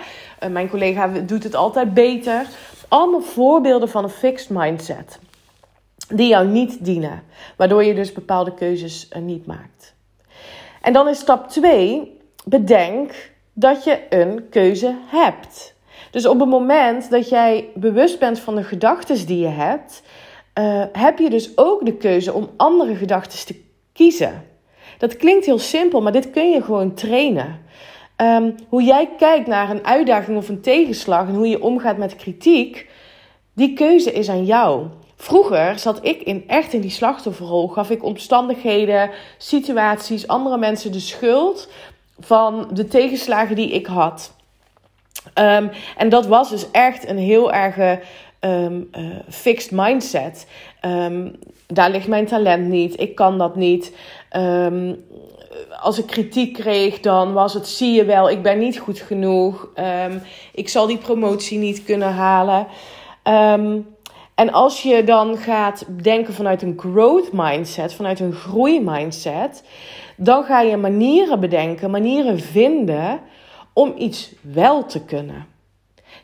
mijn 0.49 0.68
collega 0.68 1.09
doet 1.09 1.42
het 1.42 1.54
altijd 1.54 1.94
beter. 1.94 2.47
Allemaal 2.88 3.21
voorbeelden 3.21 3.88
van 3.88 4.04
een 4.04 4.11
fixed 4.11 4.50
mindset. 4.50 5.18
Die 6.09 6.28
jou 6.28 6.47
niet 6.47 6.85
dienen. 6.85 7.23
Waardoor 7.56 7.85
je 7.85 7.94
dus 7.94 8.12
bepaalde 8.12 8.54
keuzes 8.54 9.09
niet 9.21 9.47
maakt. 9.47 9.94
En 10.83 10.92
dan 10.92 11.09
is 11.09 11.18
stap 11.18 11.49
2 11.49 12.21
bedenk 12.44 13.33
dat 13.54 13.84
je 13.84 14.00
een 14.11 14.49
keuze 14.49 14.94
hebt. 15.06 15.75
Dus 16.11 16.26
op 16.26 16.40
het 16.40 16.49
moment 16.49 17.11
dat 17.11 17.28
jij 17.28 17.68
bewust 17.75 18.18
bent 18.18 18.38
van 18.38 18.54
de 18.54 18.64
gedachten 18.64 19.26
die 19.26 19.38
je 19.38 19.49
hebt, 19.49 20.02
uh, 20.58 20.84
heb 20.92 21.18
je 21.18 21.30
dus 21.30 21.56
ook 21.56 21.84
de 21.84 21.96
keuze 21.96 22.32
om 22.32 22.50
andere 22.56 22.94
gedachten 22.94 23.46
te 23.46 23.61
kiezen. 23.92 24.44
Dat 24.99 25.16
klinkt 25.16 25.46
heel 25.46 25.58
simpel, 25.58 26.02
maar 26.02 26.12
dit 26.12 26.30
kun 26.30 26.50
je 26.50 26.62
gewoon 26.62 26.94
trainen. 26.94 27.62
Ehm, 28.16 28.50
hoe 28.68 28.82
jij 28.82 29.11
kijkt 29.18 29.46
naar 29.46 29.70
een 29.70 29.84
uitdaging 29.84 30.37
of 30.37 30.49
een 30.49 30.61
tegenslag 30.61 31.28
en 31.28 31.34
hoe 31.34 31.49
je 31.49 31.62
omgaat 31.62 31.96
met 31.96 32.16
kritiek, 32.16 32.88
die 33.54 33.73
keuze 33.73 34.12
is 34.12 34.28
aan 34.28 34.44
jou. 34.44 34.87
Vroeger 35.16 35.78
zat 35.78 35.99
ik 36.02 36.23
in, 36.23 36.44
echt 36.46 36.73
in 36.73 36.80
die 36.80 36.90
slachtofferrol. 36.90 37.68
Gaf 37.68 37.90
ik 37.90 38.02
omstandigheden, 38.02 39.11
situaties, 39.38 40.26
andere 40.26 40.58
mensen 40.58 40.92
de 40.92 41.00
schuld 41.00 41.68
van 42.21 42.68
de 42.73 42.88
tegenslagen 42.88 43.56
die 43.56 43.71
ik 43.71 43.87
had. 43.87 44.33
Ehm, 45.35 45.68
en 45.97 46.09
dat 46.09 46.26
was 46.26 46.50
dus 46.50 46.71
echt 46.71 47.09
een 47.09 47.18
heel 47.18 47.52
erg 47.52 48.00
um, 48.40 48.90
fixed 49.28 49.71
mindset. 49.71 50.47
Um, 50.85 51.38
daar 51.66 51.90
ligt 51.90 52.09
mijn 52.09 52.26
talent 52.26 52.68
niet. 52.68 53.00
Ik 53.00 53.14
kan 53.14 53.38
dat 53.38 53.56
niet. 53.56 53.92
als 55.80 55.99
ik 55.99 56.06
kritiek 56.06 56.52
kreeg, 56.52 57.00
dan 57.00 57.33
was 57.33 57.54
het: 57.54 57.68
zie 57.68 57.92
je 57.92 58.04
wel, 58.04 58.30
ik 58.30 58.42
ben 58.42 58.59
niet 58.59 58.78
goed 58.78 58.99
genoeg. 58.99 59.68
ik 60.52 60.68
zal 60.68 60.87
die 60.87 60.99
promotie 60.99 61.59
niet 61.59 61.85
kunnen 61.85 62.12
halen. 62.12 62.66
en 64.35 64.52
als 64.52 64.83
je 64.83 65.04
dan 65.04 65.37
gaat 65.37 65.85
denken 66.02 66.35
vanuit 66.35 66.62
een 66.62 66.75
growth 66.76 67.33
mindset, 67.33 67.94
vanuit 67.94 68.21
een 68.21 68.33
groeimindset, 68.33 69.62
dan 70.16 70.44
ga 70.44 70.61
je 70.61 70.76
manieren 70.76 71.40
bedenken, 71.40 71.90
manieren 71.90 72.40
vinden 72.40 73.21
om 73.73 73.94
iets 73.97 74.33
wel 74.40 74.87
te 74.87 75.04
kunnen. 75.04 75.47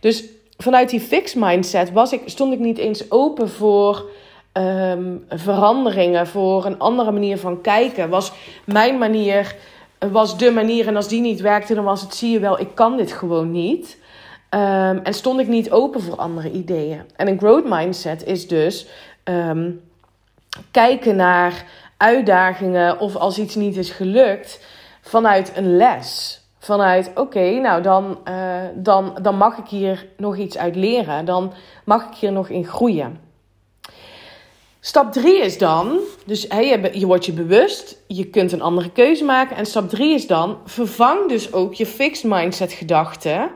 Dus 0.01 0.25
vanuit 0.57 0.91
die 0.91 1.01
fixed 1.01 1.41
mindset 1.41 1.93
was 1.93 2.13
ik, 2.13 2.23
stond 2.25 2.53
ik 2.53 2.59
niet 2.59 2.79
eens 2.79 3.11
open 3.11 3.49
voor 3.49 4.11
ehm, 4.53 5.17
veranderingen, 5.29 6.27
voor 6.27 6.65
een 6.65 6.79
andere 6.79 7.11
manier 7.11 7.39
van 7.39 7.61
kijken. 7.61 8.09
Was 8.09 8.33
mijn 8.65 8.99
manier, 8.99 9.57
was 10.11 10.39
de 10.39 10.51
manier 10.51 10.87
en 10.87 10.97
als 10.97 11.09
die 11.09 11.21
niet 11.21 11.41
werkte, 11.41 11.75
dan 11.75 11.85
was 11.85 12.01
het, 12.01 12.15
zie 12.15 12.31
je 12.31 12.41
wel, 12.41 12.61
ik 12.61 12.75
kan 12.75 12.97
dit 12.97 13.13
gewoon 13.13 13.51
niet. 13.51 13.99
Ehm, 14.49 14.99
en 15.03 15.15
stond 15.15 15.41
ik 15.41 15.49
niet 15.49 15.71
open 15.71 16.01
voor 16.01 16.17
andere 16.17 16.51
ideeën. 16.51 17.03
En 17.17 17.29
een 17.29 17.39
growth 17.39 17.69
mindset 17.69 18.27
is 18.27 18.49
dus 18.49 18.87
ehm, 19.23 19.71
kijken 20.71 21.17
naar 21.17 21.65
uitdagingen 22.01 22.99
of 22.99 23.17
als 23.17 23.39
iets 23.39 23.55
niet 23.55 23.77
is 23.77 23.91
gelukt 23.91 24.65
vanuit 25.01 25.53
een 25.55 25.77
les 25.77 26.41
vanuit 26.61 27.11
oké, 27.15 27.51
nou 27.51 27.83
dan, 27.83 28.19
uh, 28.29 28.63
dan, 28.75 29.19
dan 29.23 29.37
mag 29.37 29.59
ik 29.59 29.67
hier 29.67 30.07
nog 30.17 30.37
iets 30.37 30.59
uit 30.59 30.77
leren. 30.77 31.25
Dan 31.25 31.53
mag 31.85 32.05
ik 32.05 32.15
hier 32.15 32.33
nog 32.33 32.49
in 32.49 32.67
groeien. 32.67 33.21
Stap 34.81 35.13
3 35.13 35.41
is 35.41 35.59
dan, 35.59 35.99
dus 36.27 36.47
hey, 36.49 36.69
je, 36.69 36.99
je 36.99 37.07
wordt 37.07 37.27
je 37.27 37.33
bewust, 37.33 37.97
je 38.07 38.25
kunt 38.25 38.53
een 38.53 38.63
andere 38.63 38.91
keuze 38.91 39.25
maken. 39.25 39.57
En 39.57 39.67
stap 39.67 39.89
3 39.89 40.15
is 40.15 40.27
dan, 40.27 40.59
vervang 40.65 41.29
dus 41.29 41.53
ook 41.53 41.75
je 41.75 41.87
fixed 41.87 42.31
mindset 42.31 42.73
gedachten 42.73 43.51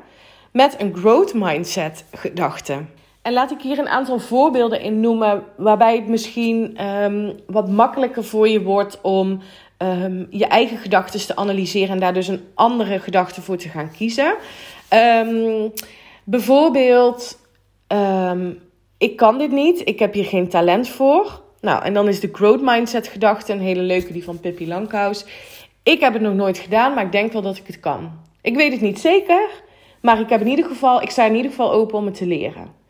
met 0.53 0.75
een 0.79 0.97
growth 0.97 1.35
mindset 1.35 2.05
gedachte. 2.13 2.85
En 3.25 3.33
laat 3.33 3.51
ik 3.51 3.61
hier 3.61 3.79
een 3.79 3.89
aantal 3.89 4.19
voorbeelden 4.19 4.81
in 4.81 5.01
noemen, 5.01 5.43
waarbij 5.57 5.95
het 5.95 6.09
misschien 6.09 6.87
um, 6.87 7.33
wat 7.47 7.69
makkelijker 7.69 8.25
voor 8.25 8.49
je 8.49 8.63
wordt 8.63 9.01
om 9.01 9.41
um, 9.79 10.27
je 10.31 10.47
eigen 10.47 10.79
gedachten 10.79 11.27
te 11.27 11.37
analyseren 11.37 11.89
en 11.89 12.01
daar 12.01 12.15
dus 12.15 12.29
een 12.29 12.45
andere 12.55 12.99
gedachte 12.99 13.43
voor 13.43 13.57
te 13.57 13.69
gaan 13.69 13.91
kiezen. 13.91 14.35
Um, 14.95 15.73
bijvoorbeeld, 16.25 17.39
ik 18.99 19.17
kan 19.17 19.39
dit 19.39 19.51
niet, 19.51 19.89
ik 19.89 19.99
heb 19.99 20.13
hier 20.15 20.25
geen 20.25 20.49
talent 20.49 20.89
voor. 20.89 21.43
Nou, 21.61 21.85
en 21.85 21.95
dan 21.95 22.09
is 22.09 22.21
de 22.21 22.31
growth 22.33 22.63
mindset 22.63 23.07
gedachte 23.07 23.53
een 23.53 23.61
hele 23.61 23.83
leuke, 23.83 24.13
die 24.13 24.25
van 24.25 24.41
Pippi 24.41 24.69
Lankhuis. 24.69 25.25
Ik 25.83 26.01
heb 26.01 26.13
het 26.13 26.23
nog 26.23 26.35
nooit 26.35 26.59
gedaan, 26.59 26.95
maar 26.95 27.05
ik 27.05 27.13
denk 27.13 27.33
wel 27.33 27.43
dat 27.43 27.57
ik 27.57 27.67
het 27.67 27.81
kan. 27.81 28.11
Ik 28.43 28.57
weet 28.57 28.73
het 28.73 28.81
niet 28.81 29.01
zeker, 29.01 29.49
maar 30.01 30.21
ik, 30.21 30.29
heb 30.29 30.41
in 30.41 30.49
ieder 30.49 30.65
geval, 30.65 31.03
ik 31.03 31.11
sta 31.11 31.25
in 31.25 31.35
ieder 31.35 31.51
geval 31.51 31.73
open 31.73 31.99
om 31.99 32.05
het 32.05 32.15
te 32.15 32.27
leren. 32.27 32.83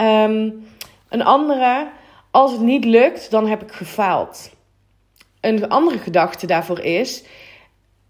Um, 0.00 0.66
een 1.08 1.24
andere, 1.24 1.88
als 2.30 2.52
het 2.52 2.60
niet 2.60 2.84
lukt, 2.84 3.30
dan 3.30 3.46
heb 3.46 3.62
ik 3.62 3.72
gefaald. 3.72 4.50
Een 5.40 5.68
andere 5.68 5.98
gedachte 5.98 6.46
daarvoor 6.46 6.80
is: 6.80 7.24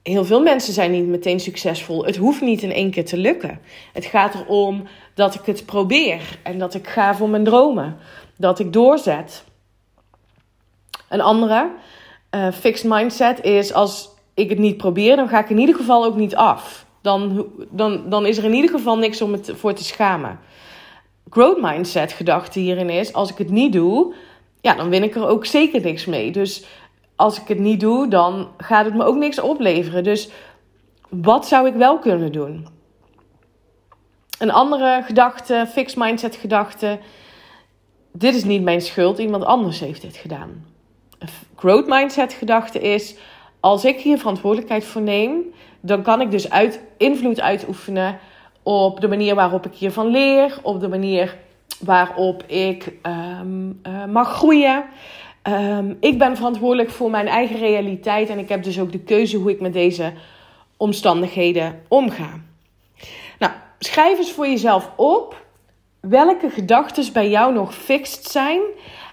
heel 0.03 0.25
veel 0.25 0.43
mensen 0.43 0.73
zijn 0.73 0.91
niet 0.91 1.07
meteen 1.07 1.41
succesvol. 1.41 2.05
Het 2.05 2.17
hoeft 2.17 2.41
niet 2.41 2.63
in 2.63 2.73
één 2.73 2.91
keer 2.91 3.05
te 3.05 3.17
lukken. 3.17 3.61
Het 3.93 4.05
gaat 4.05 4.35
erom 4.35 4.87
dat 5.15 5.35
ik 5.35 5.45
het 5.45 5.67
probeer 5.67 6.39
en 6.43 6.59
dat 6.59 6.75
ik 6.75 6.89
ga 6.89 7.15
voor 7.15 7.29
mijn 7.29 7.45
dromen, 7.45 7.97
dat 8.37 8.59
ik 8.59 8.73
doorzet. 8.73 9.45
Een 11.09 11.21
andere 11.21 11.71
uh, 12.35 12.53
fixed 12.53 12.91
mindset 12.91 13.45
is: 13.45 13.73
als 13.73 14.11
ik 14.35 14.49
het 14.49 14.59
niet 14.59 14.77
probeer, 14.77 15.17
dan 15.17 15.29
ga 15.29 15.39
ik 15.39 15.51
in 15.51 15.59
ieder 15.59 15.75
geval 15.75 16.05
ook 16.05 16.17
niet 16.17 16.37
af. 16.37 16.87
Dan, 17.03 17.47
dan, 17.71 18.11
dan 18.11 18.27
is 18.27 18.39
er 18.39 18.45
in 18.45 18.55
ieder 18.55 18.71
geval 18.71 18.99
niks 18.99 19.23
om 19.23 19.33
het 19.33 19.53
voor 19.55 19.73
te 19.73 19.85
schamen. 19.85 20.39
Growth 21.31 21.61
mindset 21.61 22.13
gedachte 22.13 22.59
hierin 22.59 22.91
is: 22.91 23.13
als 23.13 23.31
ik 23.31 23.39
het 23.39 23.51
niet 23.51 23.73
doe, 23.73 24.15
ja, 24.61 24.75
dan 24.75 24.89
win 24.89 25.03
ik 25.03 25.15
er 25.15 25.27
ook 25.27 25.47
zeker 25.47 25.81
niks 25.81 26.05
mee. 26.05 26.31
Dus 26.33 26.65
als 27.17 27.41
ik 27.41 27.49
het 27.49 27.59
niet 27.59 27.81
doe, 27.81 28.09
dan 28.09 28.49
gaat 28.57 28.85
het 28.85 28.95
me 28.95 29.05
ook 29.05 29.17
niks 29.17 29.41
opleveren. 29.41 30.05
Dus 30.05 30.31
wat 31.09 31.47
zou 31.47 31.67
ik 31.67 31.75
wel 31.75 31.99
kunnen 31.99 32.33
doen? 32.33 32.67
Een 34.39 34.51
andere 34.51 35.03
gedachte, 35.05 35.67
fixed 35.73 35.99
mindset 35.99 36.37
gedachte. 36.37 36.99
Dit 38.13 38.35
is 38.35 38.45
niet 38.45 38.63
mijn 38.63 38.81
schuld, 38.81 39.19
iemand 39.19 39.45
anders 39.45 39.81
heeft 39.81 40.03
dit 40.03 40.17
gedaan. 40.17 40.67
Een 41.19 41.29
growth 41.57 41.87
mindset 41.87 42.33
gedachte 42.33 42.81
is: 42.81 43.17
als 43.61 43.85
ik 43.85 44.01
hier 44.01 44.19
verantwoordelijkheid 44.19 44.85
voor 44.85 45.03
neem, 45.03 45.53
dan 45.81 46.03
kan 46.03 46.21
ik 46.21 46.31
dus 46.31 46.51
uit, 46.51 46.81
invloed 46.97 47.41
uitoefenen 47.41 48.19
op 48.71 49.01
de 49.01 49.09
manier 49.09 49.35
waarop 49.35 49.67
ik 49.67 49.75
hiervan 49.75 50.07
leer, 50.07 50.59
op 50.63 50.81
de 50.81 50.89
manier 50.89 51.37
waarop 51.79 52.43
ik 52.47 52.93
um, 53.03 53.81
uh, 53.87 54.05
mag 54.05 54.29
groeien. 54.29 54.85
Um, 55.49 55.97
ik 56.01 56.19
ben 56.19 56.37
verantwoordelijk 56.37 56.91
voor 56.91 57.11
mijn 57.11 57.29
eigen 57.29 57.59
realiteit 57.59 58.29
en 58.29 58.39
ik 58.39 58.49
heb 58.49 58.63
dus 58.63 58.81
ook 58.81 58.93
de 58.93 58.99
keuze 58.99 59.37
hoe 59.37 59.51
ik 59.51 59.61
met 59.61 59.73
deze 59.73 60.13
omstandigheden 60.77 61.83
omga. 61.89 62.31
Nou, 63.39 63.53
schrijf 63.79 64.19
eens 64.19 64.33
voor 64.33 64.47
jezelf 64.47 64.91
op 64.97 65.45
welke 66.01 66.51
gedachten 66.51 67.13
bij 67.13 67.29
jou 67.29 67.53
nog 67.53 67.75
fixed 67.75 68.25
zijn 68.25 68.61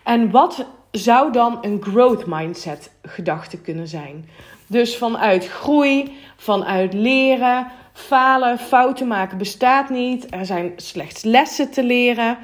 en 0.03 0.31
wat 0.31 0.65
zou 0.91 1.31
dan 1.31 1.57
een 1.61 1.81
growth 1.81 2.25
mindset 2.25 2.91
gedachte 3.01 3.61
kunnen 3.61 3.87
zijn. 3.87 4.29
Dus 4.67 4.97
vanuit 4.97 5.47
groei, 5.47 6.17
vanuit 6.35 6.93
leren, 6.93 7.67
falen, 7.97 8.59
fouten 8.59 9.07
maken 9.07 9.37
bestaat 9.37 9.89
niet. 9.89 10.33
Er 10.33 10.45
zijn 10.45 10.73
slechts 10.75 11.23
lessen 11.23 11.71
te 11.71 11.83
leren 11.83 12.37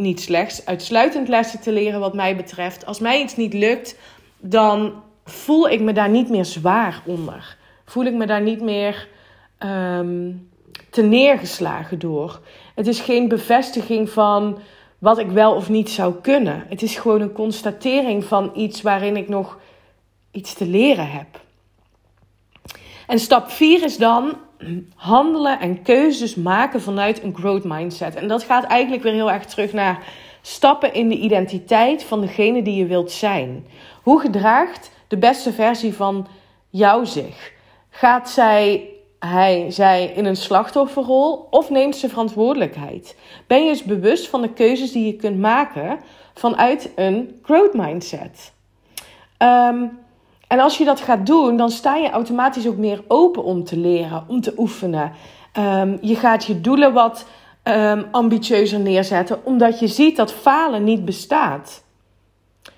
niet 0.00 0.20
slechts 0.20 0.66
uitsluitend 0.66 1.28
lessen 1.28 1.60
te 1.60 1.72
leren, 1.72 2.00
wat 2.00 2.14
mij 2.14 2.36
betreft. 2.36 2.86
Als 2.86 2.98
mij 2.98 3.22
iets 3.22 3.36
niet 3.36 3.54
lukt, 3.54 3.96
dan 4.38 5.02
voel 5.24 5.68
ik 5.68 5.80
me 5.80 5.92
daar 5.92 6.08
niet 6.08 6.28
meer 6.28 6.44
zwaar 6.44 7.02
onder. 7.04 7.56
Voel 7.84 8.04
ik 8.04 8.14
me 8.14 8.26
daar 8.26 8.40
niet 8.40 8.60
meer 8.60 9.08
um, 9.58 10.48
te 10.90 11.02
neergeslagen 11.02 11.98
door. 11.98 12.40
Het 12.74 12.86
is 12.86 13.00
geen 13.00 13.28
bevestiging 13.28 14.10
van 14.10 14.58
wat 14.98 15.18
ik 15.18 15.30
wel 15.30 15.54
of 15.54 15.68
niet 15.68 15.90
zou 15.90 16.14
kunnen. 16.14 16.64
Het 16.68 16.82
is 16.82 16.96
gewoon 16.96 17.20
een 17.20 17.32
constatering 17.32 18.24
van 18.24 18.50
iets 18.54 18.82
waarin 18.82 19.16
ik 19.16 19.28
nog 19.28 19.58
iets 20.30 20.54
te 20.54 20.66
leren 20.66 21.10
heb. 21.10 21.40
En 23.06 23.18
stap 23.18 23.50
4 23.50 23.82
is 23.82 23.96
dan 23.96 24.36
handelen 24.94 25.60
en 25.60 25.82
keuzes 25.82 26.34
maken 26.34 26.80
vanuit 26.80 27.22
een 27.22 27.34
growth 27.36 27.64
mindset. 27.64 28.14
En 28.14 28.28
dat 28.28 28.42
gaat 28.42 28.64
eigenlijk 28.64 29.02
weer 29.02 29.12
heel 29.12 29.30
erg 29.30 29.44
terug 29.44 29.72
naar 29.72 30.02
stappen 30.42 30.94
in 30.94 31.08
de 31.08 31.16
identiteit 31.16 32.04
van 32.04 32.20
degene 32.20 32.62
die 32.62 32.76
je 32.76 32.86
wilt 32.86 33.10
zijn. 33.10 33.66
Hoe 34.02 34.20
gedraagt 34.20 34.90
de 35.08 35.18
beste 35.18 35.52
versie 35.52 35.94
van 35.94 36.26
jou 36.70 37.06
zich? 37.06 37.52
Gaat 37.90 38.30
zij, 38.30 38.88
hij, 39.18 39.66
zij 39.70 40.12
in 40.14 40.24
een 40.24 40.36
slachtofferrol 40.36 41.46
of 41.50 41.70
neemt 41.70 41.96
ze 41.96 42.08
verantwoordelijkheid? 42.08 43.16
Ben 43.46 43.64
je 43.64 43.68
eens 43.68 43.84
bewust 43.84 44.28
van 44.28 44.42
de 44.42 44.52
keuzes 44.52 44.92
die 44.92 45.06
je 45.06 45.16
kunt 45.16 45.38
maken 45.38 46.00
vanuit 46.34 46.90
een 46.94 47.40
growth 47.42 47.74
mindset? 47.74 48.52
Um, 49.38 49.98
en 50.50 50.60
als 50.60 50.78
je 50.78 50.84
dat 50.84 51.00
gaat 51.00 51.26
doen, 51.26 51.56
dan 51.56 51.70
sta 51.70 51.96
je 51.96 52.10
automatisch 52.10 52.66
ook 52.66 52.76
meer 52.76 53.02
open 53.08 53.44
om 53.44 53.64
te 53.64 53.76
leren, 53.76 54.24
om 54.26 54.40
te 54.40 54.52
oefenen. 54.56 55.12
Um, 55.58 55.98
je 56.00 56.14
gaat 56.16 56.44
je 56.44 56.60
doelen 56.60 56.92
wat 56.92 57.26
um, 57.64 58.04
ambitieuzer 58.10 58.80
neerzetten, 58.80 59.44
omdat 59.44 59.78
je 59.78 59.86
ziet 59.86 60.16
dat 60.16 60.32
falen 60.32 60.84
niet 60.84 61.04
bestaat. 61.04 61.82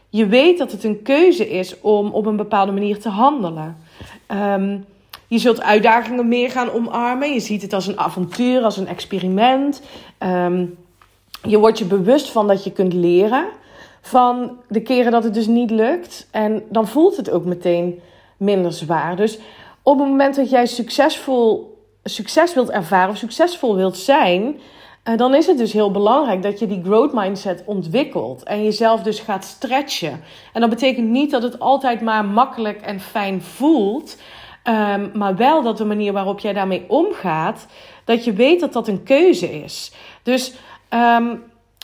Je 0.09 0.27
weet 0.27 0.59
dat 0.59 0.73
het 0.73 0.85
een 0.85 1.03
keuze 1.03 1.51
is 1.51 1.81
om 1.81 2.11
op 2.11 2.27
een 2.27 2.37
bepaalde 2.37 2.73
manier 2.73 3.01
te 3.01 3.09
handelen. 3.09 3.77
Um, 4.29 4.85
je 5.27 5.39
zult 5.39 5.63
uitdagingen 5.63 6.29
meer 6.29 6.51
gaan 6.51 6.71
omarmen. 6.71 7.33
Je 7.33 7.41
ziet 7.41 7.63
het 7.63 7.73
als 7.73 7.87
een 7.87 7.99
avontuur, 7.99 8.63
als 8.63 8.77
een 8.77 8.89
experiment. 8.89 9.83
je 11.43 11.59
wordt 11.59 11.79
je 11.79 11.85
bewust 11.85 12.31
van 12.31 12.47
dat 12.47 12.65
je 12.65 12.73
kunt 12.73 12.93
leren 12.93 13.47
van 14.03 14.59
de 14.69 14.83
keren 14.83 15.13
dat 15.13 15.25
het 15.25 15.35
dus 15.35 15.47
niet 15.47 15.71
lukt. 15.71 16.29
En 16.31 16.63
dan 16.69 16.89
voelt 16.89 17.17
het 17.17 17.31
ook 17.31 17.45
meteen 17.45 18.01
minder 18.37 18.73
zwaar. 18.73 19.17
Dus 19.17 19.39
op 19.83 19.99
het 19.99 20.09
moment 20.09 20.37
dat 20.37 20.51
jij 20.51 20.67
succesvol 20.67 21.71
succes 22.05 22.55
wilt 22.55 22.71
ervaren 22.71 23.11
of 23.11 23.17
succesvol 23.17 23.77
wilt 23.77 23.97
zijn, 23.97 24.61
uh, 25.05 25.17
dan 25.17 25.35
is 25.35 25.47
het 25.47 25.59
dus 25.59 25.73
heel 25.73 25.91
belangrijk 25.91 26.43
dat 26.43 26.59
je 26.59 26.67
die 26.67 26.83
growth 26.85 27.13
mindset 27.13 27.63
ontwikkelt 27.67 28.43
en 28.43 28.65
jezelf 28.65 29.03
dus 29.03 29.21
gaat 29.21 29.45
stretchen. 29.45 30.21
En 30.53 30.61
dat 30.61 30.71
betekent 30.71 31.09
niet 31.09 31.31
dat 31.31 31.43
het 31.43 31.59
altijd 31.59 32.01
maar 32.01 32.25
makkelijk 32.25 32.81
en 32.81 33.01
fijn 33.01 33.43
voelt, 33.43 34.17
um, 34.65 35.11
maar 35.15 35.37
wel 35.37 35.63
dat 35.63 35.77
de 35.77 35.85
manier 35.85 36.13
waarop 36.13 36.39
jij 36.39 36.53
daarmee 36.53 36.85
omgaat, 36.89 37.67
dat 38.05 38.25
je 38.25 38.33
weet 38.33 38.61
dat 38.61 38.73
dat 38.73 38.89
een 38.89 39.03
keuze 39.03 39.63
is. 39.63 39.93
Dus 40.23 40.55
um, 40.91 41.43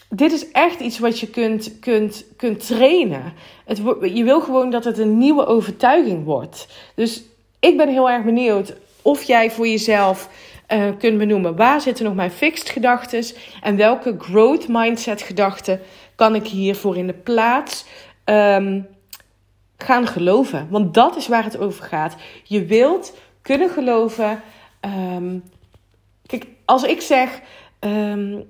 dit 0.08 0.32
is 0.32 0.50
echt 0.50 0.80
iets 0.80 0.98
wat 0.98 1.20
je 1.20 1.26
kunt, 1.28 1.78
kunt, 1.80 2.24
kunt 2.36 2.66
trainen. 2.66 3.32
Het, 3.64 3.80
je 4.02 4.24
wil 4.24 4.40
gewoon 4.40 4.70
dat 4.70 4.84
het 4.84 4.98
een 4.98 5.18
nieuwe 5.18 5.46
overtuiging 5.46 6.24
wordt. 6.24 6.68
Dus 6.94 7.22
ik 7.60 7.76
ben 7.76 7.88
heel 7.88 8.10
erg 8.10 8.24
benieuwd 8.24 8.76
of 9.02 9.22
jij 9.22 9.50
voor 9.50 9.68
jezelf 9.68 10.28
uh, 10.68 10.88
kunt 10.98 11.18
benoemen 11.18 11.56
waar 11.56 11.80
zitten 11.80 12.04
nog 12.04 12.14
mijn 12.14 12.30
fixed 12.30 12.68
gedachten 12.68 13.24
en 13.62 13.76
welke 13.76 14.14
growth 14.18 14.68
mindset 14.68 15.22
gedachten 15.22 15.80
kan 16.14 16.34
ik 16.34 16.46
hiervoor 16.46 16.96
in 16.96 17.06
de 17.06 17.12
plaats 17.14 17.84
um, 18.24 18.86
gaan 19.76 20.06
geloven. 20.06 20.66
Want 20.70 20.94
dat 20.94 21.16
is 21.16 21.28
waar 21.28 21.44
het 21.44 21.58
over 21.58 21.84
gaat. 21.84 22.16
Je 22.44 22.64
wilt 22.64 23.16
kunnen 23.42 23.70
geloven. 23.70 24.42
Um, 25.16 25.42
kijk, 26.26 26.46
als 26.64 26.82
ik 26.82 27.00
zeg. 27.00 27.40
Um, 27.80 28.46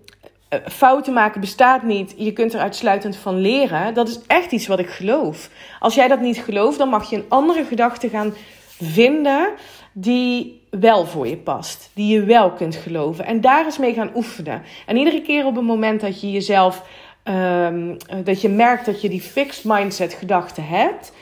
fouten 0.65 1.13
maken 1.13 1.41
bestaat 1.41 1.83
niet. 1.83 2.15
Je 2.17 2.33
kunt 2.33 2.55
er 2.55 2.61
uitsluitend 2.61 3.17
van 3.17 3.41
leren. 3.41 3.95
Dat 3.95 4.09
is 4.09 4.21
echt 4.27 4.53
iets 4.53 4.67
wat 4.67 4.79
ik 4.79 4.89
geloof. 4.89 5.51
Als 5.81 5.95
jij 5.95 6.09
dat 6.09 6.21
niet 6.21 6.39
gelooft, 6.39 6.79
dan 6.79 6.89
mag 6.89 7.11
je 7.11 7.17
een 7.17 7.25
andere 7.29 7.65
gedachte 7.65 8.09
gaan 8.09 8.35
vinden 8.81 9.49
die 9.93 10.63
wel 10.71 11.07
voor 11.07 11.29
je 11.29 11.37
past. 11.37 11.91
Die 11.95 12.15
je 12.15 12.25
wel 12.25 12.51
kunt 12.51 12.77
geloven. 12.77 13.25
En 13.25 13.41
daar 13.41 13.65
eens 13.65 13.79
mee 13.79 13.95
gaan 13.95 14.11
oefenen. 14.15 14.63
En 14.87 14.97
iedere 14.97 15.23
keer 15.23 15.47
op 15.47 15.57
het 15.57 15.65
moment 15.65 16.01
dat 16.01 16.21
je 16.21 16.31
jezelf. 16.31 16.83
Um, 17.25 17.97
dat 18.25 18.41
je 18.41 18.49
merkt 18.49 18.87
dat 18.87 19.01
je 19.01 19.09
die 19.09 19.21
fixed 19.21 19.65
mindset 19.65 20.13
gedachte 20.13 20.61
hebt. 20.61 21.13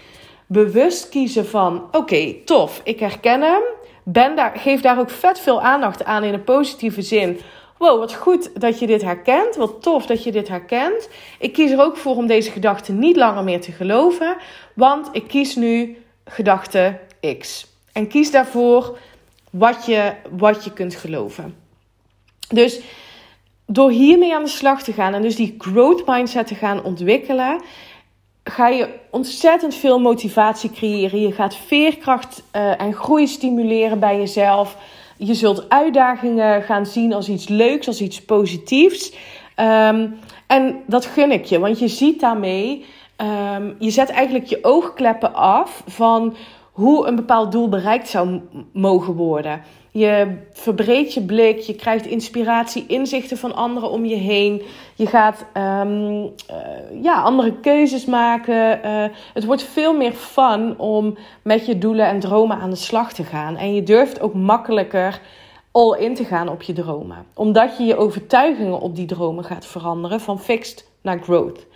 Bewust 0.47 1.09
kiezen 1.09 1.47
van: 1.47 1.89
oké, 1.93 2.35
tof, 2.45 2.81
ik 2.85 3.01
herken 3.01 3.41
hem. 3.41 3.63
Ben 4.03 4.37
daar, 4.37 4.53
geef 4.57 4.81
daar 4.81 4.99
ook 4.99 5.11
vet 5.11 5.41
veel 5.41 5.63
aandacht 5.63 6.05
aan 6.05 6.25
in 6.25 6.35
een 6.35 6.45
positieve 6.45 7.03
zin. 7.03 7.41
Wow, 7.79 7.99
wat 7.99 8.15
goed 8.15 8.61
dat 8.61 8.79
je 8.79 8.87
dit 8.87 9.03
herkent. 9.03 9.57
Wat 9.57 9.83
tof 9.83 10.07
dat 10.07 10.25
je 10.25 10.33
dit 10.33 10.49
herkent. 10.49 11.09
Ik 11.39 11.53
kies 11.53 11.71
er 11.71 11.81
ook 11.81 11.97
voor 11.97 12.17
om 12.17 12.27
deze 12.27 12.51
gedachte 12.51 12.93
niet 12.93 13.17
langer 13.17 13.45
meer 13.45 13.61
te 13.61 13.73
geloven. 13.73 14.37
Want 14.75 15.09
ik 15.13 15.29
kies 15.29 15.57
nu 15.57 15.97
gedachte 16.25 16.99
X. 17.39 17.67
En 17.93 18.09
kies 18.09 18.31
daarvoor 18.31 18.99
wat 19.51 19.87
je, 19.87 20.13
wat 20.31 20.65
je 20.65 20.73
kunt 20.73 20.95
geloven. 20.95 21.57
Dus 22.49 22.81
door 23.67 23.91
hiermee 23.91 24.35
aan 24.35 24.45
de 24.45 24.51
slag 24.51 24.83
te 24.83 24.93
gaan 24.93 25.15
en 25.15 25.23
dus 25.23 25.37
die 25.37 25.55
growth 25.59 26.07
mindset 26.07 26.47
te 26.47 26.55
gaan 26.55 26.85
ontwikkelen, 26.85 27.61
ga 28.45 28.69
je 28.69 28.89
ontzettend 29.11 29.75
veel 29.75 30.01
motivatie 30.01 30.71
creëren. 30.71 31.21
Je 31.21 31.33
gaat 31.33 31.57
veerkracht 31.57 32.43
uh, 32.53 32.81
en 32.81 32.95
groei 32.95 33.27
stimuleren 33.27 33.99
bij 33.99 34.19
jezelf. 34.19 34.77
Je 35.17 35.35
zult 35.35 35.69
uitdagingen 35.69 36.63
gaan 36.63 36.87
zien 36.87 37.13
als 37.13 37.29
iets 37.29 37.49
leuks, 37.49 37.87
als 37.87 38.01
iets 38.01 38.25
positiefs. 38.25 39.13
Um, 39.57 40.19
en 40.47 40.83
dat 40.87 41.07
gun 41.07 41.33
ik 41.33 41.45
je, 41.45 41.59
want 41.59 41.79
je 41.79 41.89
ziet 41.89 42.21
daarmee, 42.21 42.85
um, 43.57 43.77
je 43.79 43.91
zet 43.91 44.11
eigenlijk 44.11 44.45
je 44.47 44.59
oogkleppen 44.63 45.35
af 45.35 45.83
van 45.87 46.37
hoe 46.73 47.07
een 47.07 47.17
bepaald 47.17 47.53
doel 47.53 47.69
bereikt 47.69 48.09
zou 48.09 48.41
mogen 48.73 49.15
worden. 49.15 49.63
Je 49.97 50.37
verbreedt 50.53 51.15
je 51.15 51.23
blik, 51.23 51.59
je 51.59 51.75
krijgt 51.75 52.07
inspiratie, 52.07 52.85
inzichten 52.87 53.37
van 53.37 53.55
anderen 53.55 53.91
om 53.91 54.05
je 54.05 54.15
heen. 54.15 54.63
Je 54.95 55.07
gaat 55.07 55.45
um, 55.55 56.23
uh, 56.23 57.03
ja, 57.03 57.23
andere 57.23 57.53
keuzes 57.61 58.05
maken. 58.05 58.81
Uh, 58.85 59.05
het 59.35 59.45
wordt 59.45 59.63
veel 59.63 59.97
meer 59.97 60.13
fun 60.13 60.79
om 60.79 61.17
met 61.43 61.67
je 61.67 61.79
doelen 61.79 62.07
en 62.07 62.21
dromen 62.21 62.59
aan 62.59 62.71
de 62.71 62.77
slag 62.77 63.13
te 63.13 63.25
gaan. 63.25 63.57
En 63.57 63.75
je 63.75 63.83
durft 63.83 64.21
ook 64.21 64.35
makkelijker 64.35 65.21
all 65.71 65.99
in 65.99 66.15
te 66.15 66.25
gaan 66.25 66.49
op 66.49 66.63
je 66.63 66.73
dromen. 66.73 67.27
Omdat 67.35 67.77
je 67.79 67.85
je 67.85 67.97
overtuigingen 67.97 68.81
op 68.81 68.97
die 68.97 69.07
dromen 69.07 69.45
gaat 69.45 69.67
veranderen 69.67 70.21
van 70.21 70.41
fixed 70.41 70.89
naar 71.03 71.19
growth. 71.23 71.67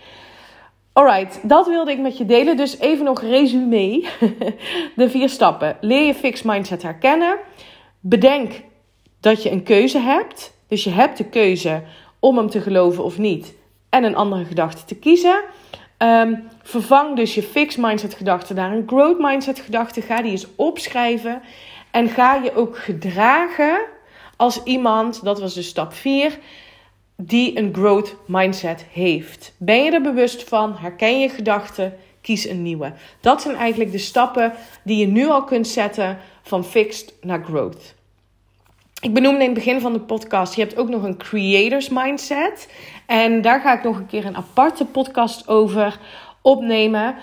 Alright, 0.92 1.48
dat 1.48 1.66
wilde 1.66 1.90
ik 1.90 1.98
met 1.98 2.18
je 2.18 2.26
delen. 2.26 2.56
Dus 2.56 2.78
even 2.78 3.04
nog 3.04 3.22
resume. 3.22 4.04
De 4.96 5.10
vier 5.10 5.28
stappen. 5.28 5.76
Leer 5.80 6.06
je 6.06 6.14
fixed 6.14 6.44
mindset 6.44 6.82
herkennen. 6.82 7.36
Bedenk 8.00 8.62
dat 9.20 9.42
je 9.42 9.50
een 9.50 9.62
keuze 9.62 9.98
hebt. 9.98 10.52
Dus 10.68 10.84
je 10.84 10.90
hebt 10.90 11.16
de 11.16 11.24
keuze 11.24 11.82
om 12.18 12.36
hem 12.36 12.50
te 12.50 12.60
geloven 12.60 13.04
of 13.04 13.18
niet. 13.18 13.54
En 13.88 14.04
een 14.04 14.16
andere 14.16 14.44
gedachte 14.44 14.84
te 14.84 14.94
kiezen. 14.94 15.42
Um, 15.98 16.42
vervang 16.62 17.16
dus 17.16 17.34
je 17.34 17.42
fixed 17.42 17.82
mindset 17.82 18.14
gedachte 18.14 18.54
naar 18.54 18.72
een 18.72 18.84
growth 18.86 19.18
mindset 19.18 19.60
gedachte. 19.60 20.02
Ga 20.02 20.22
die 20.22 20.30
eens 20.30 20.46
opschrijven. 20.56 21.42
En 21.90 22.08
ga 22.08 22.34
je 22.34 22.54
ook 22.54 22.78
gedragen 22.78 23.80
als 24.36 24.62
iemand, 24.62 25.24
dat 25.24 25.40
was 25.40 25.54
dus 25.54 25.68
stap 25.68 25.92
4, 25.92 26.38
die 27.16 27.58
een 27.58 27.74
growth 27.74 28.16
mindset 28.26 28.86
heeft. 28.92 29.54
Ben 29.58 29.84
je 29.84 29.90
er 29.90 30.02
bewust 30.02 30.48
van? 30.48 30.76
Herken 30.76 31.20
je 31.20 31.28
gedachten? 31.28 31.94
Kies 32.20 32.48
een 32.48 32.62
nieuwe. 32.62 32.92
Dat 33.20 33.42
zijn 33.42 33.56
eigenlijk 33.56 33.92
de 33.92 33.98
stappen 33.98 34.52
die 34.82 34.96
je 34.96 35.06
nu 35.06 35.28
al 35.28 35.44
kunt 35.44 35.68
zetten 35.68 36.18
van 36.42 36.64
fixed 36.64 37.14
naar 37.20 37.44
growth. 37.44 37.94
Ik 39.00 39.14
benoemde 39.14 39.40
in 39.40 39.44
het 39.44 39.54
begin 39.54 39.80
van 39.80 39.92
de 39.92 40.00
podcast, 40.00 40.54
je 40.54 40.62
hebt 40.62 40.76
ook 40.76 40.88
nog 40.88 41.02
een 41.02 41.16
creators 41.16 41.88
mindset. 41.88 42.68
En 43.06 43.42
daar 43.42 43.60
ga 43.60 43.72
ik 43.72 43.82
nog 43.82 43.96
een 43.96 44.06
keer 44.06 44.24
een 44.24 44.36
aparte 44.36 44.84
podcast 44.84 45.48
over 45.48 45.98
opnemen. 46.42 47.14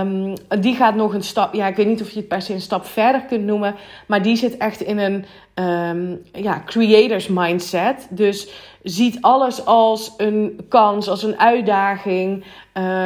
Um, 0.00 0.34
die 0.60 0.74
gaat 0.74 0.94
nog 0.94 1.14
een 1.14 1.22
stap, 1.22 1.54
ja, 1.54 1.66
ik 1.66 1.76
weet 1.76 1.86
niet 1.86 2.02
of 2.02 2.10
je 2.10 2.18
het 2.18 2.28
per 2.28 2.42
se 2.42 2.52
een 2.52 2.60
stap 2.60 2.84
verder 2.86 3.20
kunt 3.20 3.44
noemen, 3.44 3.74
maar 4.06 4.22
die 4.22 4.36
zit 4.36 4.56
echt 4.56 4.80
in 4.80 4.98
een 4.98 5.24
um, 5.64 6.22
ja, 6.32 6.62
creators 6.66 7.28
mindset. 7.28 8.06
Dus 8.10 8.48
ziet 8.82 9.18
alles 9.20 9.64
als 9.64 10.14
een 10.16 10.66
kans, 10.68 11.08
als 11.08 11.22
een 11.22 11.38
uitdaging. 11.38 12.44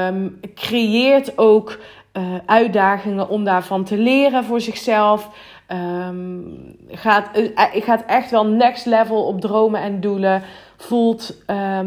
Um, 0.07 0.40
creëert 0.55 1.38
ook 1.38 1.79
uh, 2.12 2.22
uitdagingen 2.46 3.29
om 3.29 3.44
daarvan 3.44 3.85
te 3.85 3.96
leren 3.96 4.44
voor 4.44 4.61
zichzelf. 4.61 5.29
Um, 6.09 6.77
gaat, 6.90 7.38
uh, 7.38 7.48
gaat 7.83 8.05
echt 8.07 8.31
wel 8.31 8.46
next 8.46 8.87
level 8.87 9.27
op 9.27 9.40
dromen 9.40 9.81
en 9.81 10.01
doelen. 10.01 10.42
Voelt 10.77 11.37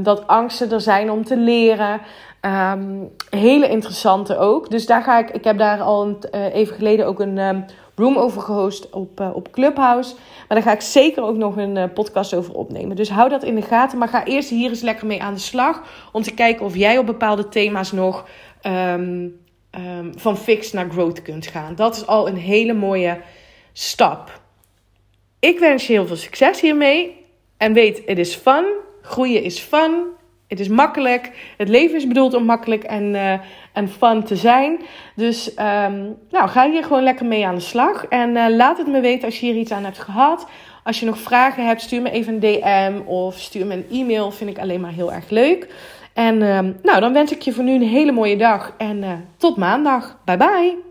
dat 0.03 0.27
angsten 0.27 0.71
er 0.71 0.81
zijn 0.81 1.11
om 1.11 1.25
te 1.25 1.37
leren. 1.37 2.01
Um, 2.45 3.09
hele 3.29 3.69
interessante 3.69 4.37
ook. 4.37 4.69
Dus 4.69 4.85
daar 4.85 5.03
ga 5.03 5.19
ik. 5.19 5.29
Ik 5.29 5.43
heb 5.43 5.57
daar 5.57 5.81
al 5.81 6.07
uh, 6.07 6.55
even 6.55 6.75
geleden 6.75 7.05
ook 7.05 7.19
een 7.19 7.37
um, 7.37 7.65
room 7.95 8.17
over 8.17 8.41
gehost 8.41 8.89
op, 8.89 9.19
uh, 9.19 9.35
op 9.35 9.51
Clubhouse. 9.51 10.13
Maar 10.47 10.57
daar 10.57 10.61
ga 10.61 10.71
ik 10.71 10.81
zeker 10.81 11.23
ook 11.23 11.37
nog 11.37 11.57
een 11.57 11.75
uh, 11.75 11.83
podcast 11.93 12.33
over 12.33 12.53
opnemen. 12.53 12.95
Dus 12.95 13.09
hou 13.09 13.29
dat 13.29 13.43
in 13.43 13.55
de 13.55 13.61
gaten. 13.61 13.97
Maar 13.97 14.07
ga 14.07 14.25
eerst 14.25 14.49
hier 14.49 14.69
eens 14.69 14.81
lekker 14.81 15.07
mee 15.07 15.21
aan 15.21 15.33
de 15.33 15.39
slag. 15.39 15.81
Om 16.11 16.21
te 16.21 16.33
kijken 16.33 16.65
of 16.65 16.75
jij 16.75 16.97
op 16.97 17.05
bepaalde 17.05 17.49
thema's 17.49 17.91
nog 17.91 18.25
um, 18.63 19.39
van 20.15 20.37
fixed 20.37 20.73
naar 20.73 20.89
growth 20.89 21.21
kunt 21.21 21.47
gaan. 21.47 21.75
Dat 21.75 21.95
is 21.95 22.07
al 22.07 22.27
een 22.27 22.37
hele 22.37 22.73
mooie 22.73 23.21
stap. 23.73 24.41
Ik 25.39 25.59
wens 25.59 25.87
je 25.87 25.93
heel 25.93 26.07
veel 26.07 26.15
succes 26.15 26.61
hiermee. 26.61 27.25
En 27.57 27.73
weet, 27.73 28.01
het 28.05 28.17
is 28.17 28.35
fun. 28.35 28.65
Groeien 29.01 29.43
is 29.43 29.59
fun. 29.59 30.05
Het 30.51 30.59
is 30.59 30.67
makkelijk. 30.67 31.31
Het 31.57 31.69
leven 31.69 31.97
is 31.97 32.07
bedoeld 32.07 32.33
om 32.33 32.45
makkelijk 32.45 32.83
en, 32.83 33.03
uh, 33.13 33.33
en 33.73 33.89
fun 33.89 34.23
te 34.23 34.35
zijn. 34.35 34.79
Dus 35.15 35.49
um, 35.49 36.17
nou, 36.29 36.49
ga 36.49 36.69
hier 36.69 36.83
gewoon 36.83 37.03
lekker 37.03 37.25
mee 37.25 37.45
aan 37.45 37.55
de 37.55 37.61
slag. 37.61 38.05
En 38.05 38.29
uh, 38.29 38.45
laat 38.49 38.77
het 38.77 38.87
me 38.87 38.99
weten 38.99 39.25
als 39.25 39.39
je 39.39 39.45
hier 39.45 39.55
iets 39.55 39.71
aan 39.71 39.83
hebt 39.83 39.99
gehad. 39.99 40.47
Als 40.83 40.99
je 40.99 41.05
nog 41.05 41.17
vragen 41.17 41.65
hebt, 41.65 41.81
stuur 41.81 42.01
me 42.01 42.11
even 42.11 42.33
een 42.33 42.39
DM 42.39 43.09
of 43.09 43.39
stuur 43.39 43.65
me 43.65 43.73
een 43.73 43.85
e-mail. 43.91 44.31
Vind 44.31 44.49
ik 44.49 44.59
alleen 44.59 44.81
maar 44.81 44.91
heel 44.91 45.13
erg 45.13 45.29
leuk. 45.29 45.67
En 46.13 46.41
um, 46.41 46.77
nou, 46.83 46.99
dan 46.99 47.13
wens 47.13 47.31
ik 47.31 47.41
je 47.41 47.53
voor 47.53 47.63
nu 47.63 47.73
een 47.73 47.81
hele 47.81 48.11
mooie 48.11 48.37
dag. 48.37 48.73
En 48.77 48.97
uh, 48.97 49.11
tot 49.37 49.57
maandag. 49.57 50.17
Bye 50.25 50.37
bye. 50.37 50.90